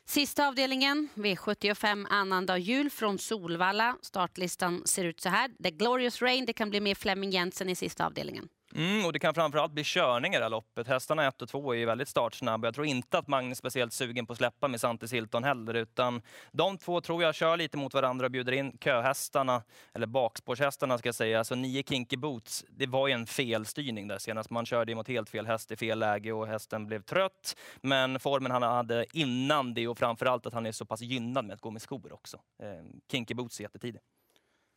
Sista 0.10 0.48
avdelningen, 0.48 1.10
V75 1.16 2.06
annandag 2.10 2.58
jul 2.58 2.89
från 2.89 3.18
Solvalla. 3.20 3.98
Startlistan 4.01 4.82
ser 4.86 5.04
ut 5.06 5.22
så 5.22 5.30
här. 5.30 5.51
The 5.63 5.72
Glorious 5.72 6.22
Rain, 6.22 6.46
det 6.46 6.54
kan 6.54 6.70
bli 6.70 6.80
med 6.80 6.98
Flemming 6.98 7.30
Jensen 7.30 7.70
i 7.70 7.75
sista 7.75 8.06
avdelningen. 8.06 8.48
Mm, 8.76 9.06
och 9.06 9.14
det 9.14 9.20
kan 9.20 9.34
framförallt 9.34 9.72
bli 9.72 9.84
körning 9.84 10.34
i 10.34 10.38
det 10.38 10.44
här 10.44 10.50
loppet. 10.50 10.88
Hästarna 10.88 11.28
1 11.28 11.42
och 11.42 11.50
2 11.50 11.74
är 11.74 11.78
ju 11.78 11.86
väldigt 11.86 12.08
startsnabba. 12.08 12.68
Jag 12.68 12.76
tror 12.76 12.86
inte 12.88 13.18
att 13.18 13.28
Magnus 13.28 13.58
är 13.58 13.60
speciellt 13.60 13.94
sugen 13.94 14.26
på 14.26 14.34
att 14.34 14.38
släppa 14.38 14.68
med 14.68 14.82
Santis 14.82 15.14
Hilton 15.14 15.44
heller, 15.44 15.74
utan 15.74 16.22
de 16.52 16.78
två 16.78 17.02
tror 17.02 17.24
jag 17.24 17.36
kör 17.36 17.58
lite 17.58 17.78
mot 17.78 17.94
varandra 17.94 18.26
och 18.26 18.32
bjuder 18.32 18.52
in 18.52 18.78
köhästarna, 18.82 19.64
eller 19.94 20.08
bakspårshästarna 20.08 20.98
ska 20.98 21.08
jag 21.08 21.16
säga. 21.16 21.38
Alltså 21.40 21.56
nio 21.56 21.84
Kinky 21.84 22.18
Boots, 22.18 22.66
det 22.70 22.88
var 22.88 23.08
ju 23.08 23.14
en 23.14 23.26
felstyrning 23.26 24.08
där 24.08 24.18
senast. 24.18 24.50
Man 24.50 24.66
körde 24.66 24.96
mot 24.96 25.08
helt 25.08 25.30
fel 25.30 25.48
häst 25.48 25.72
i 25.72 25.76
fel 25.76 26.00
läge 26.00 26.32
och 26.32 26.48
hästen 26.48 26.88
blev 26.88 27.02
trött. 27.02 27.56
Men 27.82 28.20
formen 28.20 28.52
han 28.52 28.64
hade 28.64 29.06
innan 29.14 29.74
det 29.74 29.88
och 29.88 29.98
framförallt 29.98 30.46
att 30.46 30.54
han 30.54 30.66
är 30.66 30.72
så 30.72 30.86
pass 30.86 31.02
gynnad 31.02 31.46
med 31.46 31.54
att 31.54 31.62
gå 31.62 31.72
med 31.72 31.82
skor 31.82 32.14
också. 32.14 32.38
Eh, 32.64 32.86
Kinky 33.12 33.34
Boots 33.34 33.60
är 33.60 33.64
jättetidig. 33.64 34.02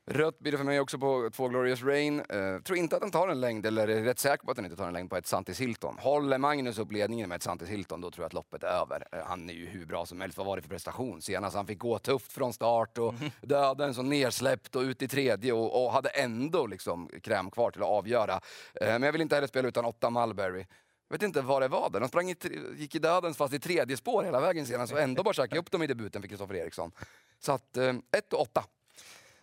Rött 0.07 0.39
blir 0.39 0.53
det 0.53 0.59
för 0.59 0.65
mig 0.65 0.81
också 0.81 0.99
på 0.99 1.31
två 1.33 1.49
Glorious 1.49 1.83
Rain. 1.83 2.21
Uh, 2.21 2.63
tror 2.63 2.79
inte 2.79 2.97
att 2.97 3.03
den 3.03 3.11
tar 3.11 3.29
en 3.29 3.41
längd, 3.41 3.67
eller 3.67 3.89
är 3.89 4.03
rätt 4.03 4.19
säker 4.19 4.45
på 4.45 4.51
att 4.51 4.57
den 4.57 4.65
inte 4.65 4.77
tar 4.77 4.87
en 4.87 4.93
längd 4.93 5.11
på 5.11 5.17
ett 5.17 5.27
Santis 5.27 5.61
Hilton. 5.61 5.99
Håller 5.99 6.39
Magnus 6.39 6.79
upp 6.79 6.93
ledningen 6.93 7.29
med 7.29 7.37
ett 7.37 7.43
Santis 7.43 7.69
Hilton, 7.69 8.01
då 8.01 8.11
tror 8.11 8.23
jag 8.23 8.27
att 8.27 8.33
loppet 8.33 8.63
är 8.63 8.69
över. 8.69 9.07
Eh, 9.13 9.25
han 9.25 9.51
är 9.51 9.55
ju 9.55 9.67
hur 9.67 9.87
bra 9.87 10.07
som 10.07 10.21
helst. 10.21 10.39
Vad 10.39 10.47
var 10.47 10.57
det 10.57 10.63
för 10.63 10.69
prestation 10.69 11.23
senast? 11.23 11.57
Han 11.57 11.67
fick 11.67 11.79
gå 11.79 11.99
tufft 11.99 12.33
från 12.33 12.53
start 12.53 12.99
och 12.99 13.15
döda 13.41 13.85
en 13.85 13.95
så 13.95 14.03
nersläppt 14.03 14.77
och 14.77 14.83
ut 14.83 15.03
i 15.03 15.09
tredje 15.09 15.53
och, 15.53 15.85
och 15.85 15.93
hade 15.93 16.09
ändå 16.09 16.67
liksom 16.67 17.11
kräm 17.23 17.51
kvar 17.51 17.71
till 17.71 17.83
att 17.83 17.89
avgöra. 17.89 18.41
Eh, 18.81 18.87
men 18.87 19.03
jag 19.03 19.13
vill 19.13 19.21
inte 19.21 19.35
heller 19.35 19.49
spela 19.49 19.69
utan 19.69 19.85
åtta 19.85 20.11
Mulberry. 20.11 20.67
Jag 21.09 21.15
vet 21.15 21.23
inte 21.23 21.41
vad 21.41 21.63
det 21.63 21.69
var 21.69 21.91
där. 21.91 22.01
De 22.01 22.09
sprang 22.09 22.31
i, 22.31 22.37
gick 22.77 22.95
i 22.95 22.99
dödens 22.99 23.37
fast 23.37 23.55
i 23.55 23.59
tredje 23.59 23.97
spår 23.97 24.23
hela 24.23 24.41
vägen 24.41 24.67
senast 24.67 24.93
och 24.93 25.01
ändå 25.01 25.23
bara 25.23 25.35
käkade 25.35 25.61
upp 25.61 25.71
dem 25.71 25.83
i 25.83 25.87
debuten 25.87 26.23
för 26.23 26.29
Kristoffer 26.29 26.55
Eriksson. 26.55 26.93
Så 27.41 27.53
att 27.53 27.77
eh, 27.77 27.95
ett 28.17 28.33
och 28.33 28.41
åtta. 28.41 28.65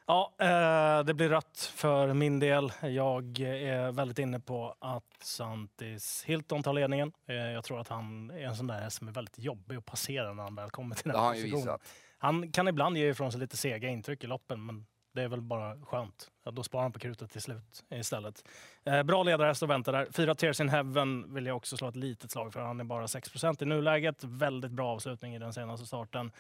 Ja, 0.10 0.34
eh, 0.38 1.06
det 1.06 1.14
blir 1.14 1.30
rött 1.30 1.72
för 1.76 2.14
min 2.14 2.40
del. 2.40 2.72
Jag 2.82 3.40
är 3.40 3.92
väldigt 3.92 4.20
inne 4.20 4.40
på 4.40 4.76
att 4.80 5.24
Santis 5.24 6.24
Hilton 6.28 6.64
tar 6.64 6.74
ledningen. 6.74 7.12
Eh, 7.28 7.36
jag 7.36 7.64
tror 7.64 7.80
att 7.80 7.88
han 7.88 8.32
är 8.32 8.46
en 8.46 8.56
sån 8.56 8.68
där 8.68 8.90
som 8.90 9.08
är 9.08 9.12
väldigt 9.12 9.40
jobbig 9.40 9.76
att 9.76 9.86
passera 9.86 10.34
när 10.34 10.44
han 10.44 10.56
väl 10.56 10.70
kommer 10.70 10.96
till 10.96 11.12
den 11.12 11.22
här 11.22 11.34
positionen. 11.34 11.78
Han 12.18 12.52
kan 12.52 12.68
ibland 12.68 12.98
ge 12.98 13.10
ifrån 13.10 13.32
sig 13.32 13.42
lite 13.42 13.58
sega 13.58 13.90
intryck 13.90 14.24
i 14.24 14.28
loppen, 14.28 14.66
men 14.66 14.86
det 15.14 15.22
är 15.22 15.28
väl 15.28 15.42
bara 15.42 15.82
skönt. 15.86 16.28
Ja, 16.46 16.52
då 16.52 16.64
sparar 16.64 16.84
han 16.84 16.92
på 16.92 17.00
krutet 17.00 17.32
till 17.32 17.42
slut 17.42 17.84
istället. 17.90 18.44
Eh, 18.86 19.04
bra 19.04 19.24
ledarhäst 19.24 19.64
att 19.64 19.70
vänta 19.70 19.92
där. 19.92 20.08
Fyra 20.12 20.36
Tears 20.36 20.60
in 20.60 20.70
Heaven 20.70 21.34
vill 21.34 21.46
jag 21.46 21.58
också 21.58 21.78
slå 21.78 21.88
ett 21.88 21.96
litet 21.96 22.32
slag 22.32 22.54
för. 22.54 22.62
Han 22.62 22.80
är 22.80 22.84
bara 22.84 23.08
6% 23.08 23.64
i 23.64 23.66
nuläget. 23.66 24.24
Väldigt 24.24 24.72
bra 24.72 24.94
avslutning 24.94 25.36
i 25.36 25.40
den 25.40 25.54
senaste 25.54 25.86
starten. 25.86 26.32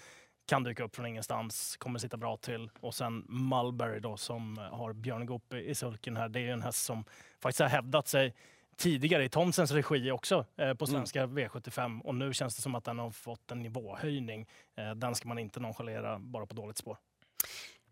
Kan 0.50 0.63
dyka 0.63 0.84
upp 0.84 0.96
från 0.96 1.06
ingenstans, 1.06 1.77
kommer 1.77 2.00
sitta 2.00 2.18
bra 2.18 2.38
till. 2.38 2.70
Och 2.79 2.96
sen 2.96 3.25
Mulberry 3.29 4.00
då 4.00 4.18
som 4.18 4.58
har 4.72 4.94
Björn 4.94 5.25
Goop 5.25 5.53
i 5.53 5.75
sulken 5.75 6.18
här. 6.18 6.29
Det 6.29 6.39
är 6.39 6.41
ju 6.41 6.51
en 6.51 6.62
häst 6.62 6.86
som 6.86 7.03
faktiskt 7.39 7.60
har 7.60 7.68
hävdat 7.68 8.08
sig 8.08 8.36
tidigare 8.77 9.24
i 9.24 9.29
Thomsens 9.29 9.72
regi 9.72 10.12
också 10.12 10.46
eh, 10.58 10.74
på 10.74 10.88
svenska 10.88 11.25
V75 11.25 12.01
och 12.01 12.15
nu 12.15 12.34
känns 12.34 12.56
det 12.56 12.62
som 12.62 12.75
att 12.75 12.84
den 12.84 13.00
har 13.00 13.12
fått 13.12 13.51
en 13.51 13.60
nivåhöjning. 13.60 14.48
Eh, 14.77 14.91
den 14.91 15.15
ska 15.15 15.27
man 15.27 15.39
inte 15.39 15.60
nonchalera 15.60 16.20
bara 16.20 16.46
på 16.46 16.53
dåligt 16.53 16.77
spår. 16.77 16.98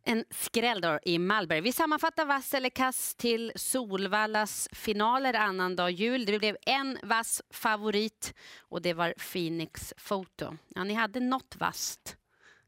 En 0.03 0.25
skräll 0.29 0.81
då 0.81 0.99
i 1.03 1.19
Malberg. 1.19 1.61
Vi 1.61 1.71
sammanfattar 1.71 2.25
vass 2.25 2.53
eller 2.53 2.69
kass 2.69 3.15
till 3.15 3.51
Solvallas 3.55 4.69
finaler 4.71 5.33
annandag 5.33 5.89
jul. 5.89 6.25
Det 6.25 6.39
blev 6.39 6.57
en 6.65 6.97
vass 7.03 7.41
favorit 7.49 8.33
och 8.59 8.81
det 8.81 8.93
var 8.93 9.13
Phoenix 9.31 9.93
Photo. 10.07 10.57
Ja, 10.75 10.83
ni 10.83 10.93
hade 10.93 11.19
något 11.19 11.55
vasst 11.59 12.17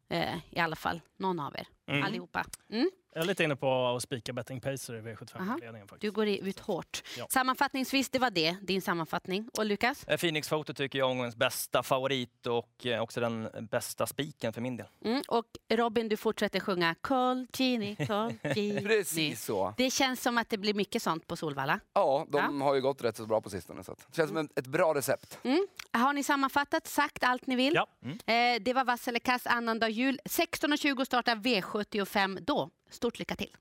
eh, 0.09 0.37
i 0.49 0.59
alla 0.59 0.75
fall, 0.75 1.01
någon 1.17 1.39
av 1.39 1.55
er. 1.55 1.67
Mm. 1.87 2.03
Allihopa. 2.03 2.45
Mm. 2.69 2.89
Jag 3.13 3.23
är 3.23 3.27
lite 3.27 3.43
inne 3.43 3.55
på 3.55 3.87
att 3.87 4.03
spika 4.03 4.33
betting 4.33 4.61
pacer 4.61 4.93
i 4.93 4.99
Aha. 4.99 5.07
V75-ledningen 5.07 5.87
Du 5.99 6.11
går 6.11 6.27
ut 6.27 6.59
hårt. 6.59 7.03
Ja. 7.17 7.27
Sammanfattningsvis, 7.29 8.09
det 8.09 8.19
var 8.19 8.29
det, 8.29 8.57
din 8.61 8.81
sammanfattning. 8.81 9.49
Och 9.57 9.65
Lukas? 9.65 10.03
Eh, 10.07 10.17
Phoenix 10.17 10.49
Photo 10.49 10.73
tycker 10.73 10.99
jag 10.99 11.07
är 11.07 11.11
omgångens 11.11 11.35
bästa 11.35 11.83
favorit 11.83 12.47
och 12.47 12.85
eh, 12.85 13.01
också 13.01 13.19
den 13.19 13.49
bästa 13.71 14.07
spiken 14.07 14.53
för 14.53 14.61
min 14.61 14.77
del. 14.77 14.87
Mm. 15.05 15.21
Och 15.27 15.45
Robin, 15.69 16.09
du 16.09 16.17
fortsätter 16.17 16.59
sjunga 16.59 16.95
Call 17.01 17.47
Genie, 17.57 17.95
Call 18.07 18.33
Genie. 18.43 18.81
Precis 18.81 19.45
så. 19.45 19.73
Det 19.77 19.91
känns 19.91 20.21
som 20.21 20.37
att 20.37 20.49
det 20.49 20.57
blir 20.57 20.73
mycket 20.73 21.03
sånt 21.03 21.27
på 21.27 21.35
Solvalla. 21.35 21.79
Ja, 21.93 22.27
de 22.29 22.61
har 22.61 22.75
ju 22.75 22.81
gått 22.81 23.03
rätt 23.03 23.17
så 23.17 23.25
bra 23.25 23.41
på 23.41 23.49
sistone. 23.49 23.83
Så 23.83 23.91
det 23.91 24.15
känns 24.15 24.29
som 24.29 24.49
ett 24.55 24.67
bra 24.67 24.93
recept. 24.93 25.39
Mm. 25.43 25.67
Har 25.91 26.13
ni 26.13 26.23
sammanfattat, 26.23 26.87
sagt 26.87 27.23
allt 27.23 27.47
ni 27.47 27.55
vill? 27.55 27.73
Ja. 27.75 27.87
Eh, 28.33 28.61
det 28.61 28.73
var 28.73 28.83
vass 28.83 29.07
eller 29.07 29.19
kass 29.19 29.47
annandag 29.47 29.89
jul. 29.89 30.19
16.20 30.25 31.05
startar 31.05 31.35
V75 31.35 32.39
då. 32.41 32.69
Stort 32.89 33.19
lycka 33.19 33.35
till! 33.35 33.55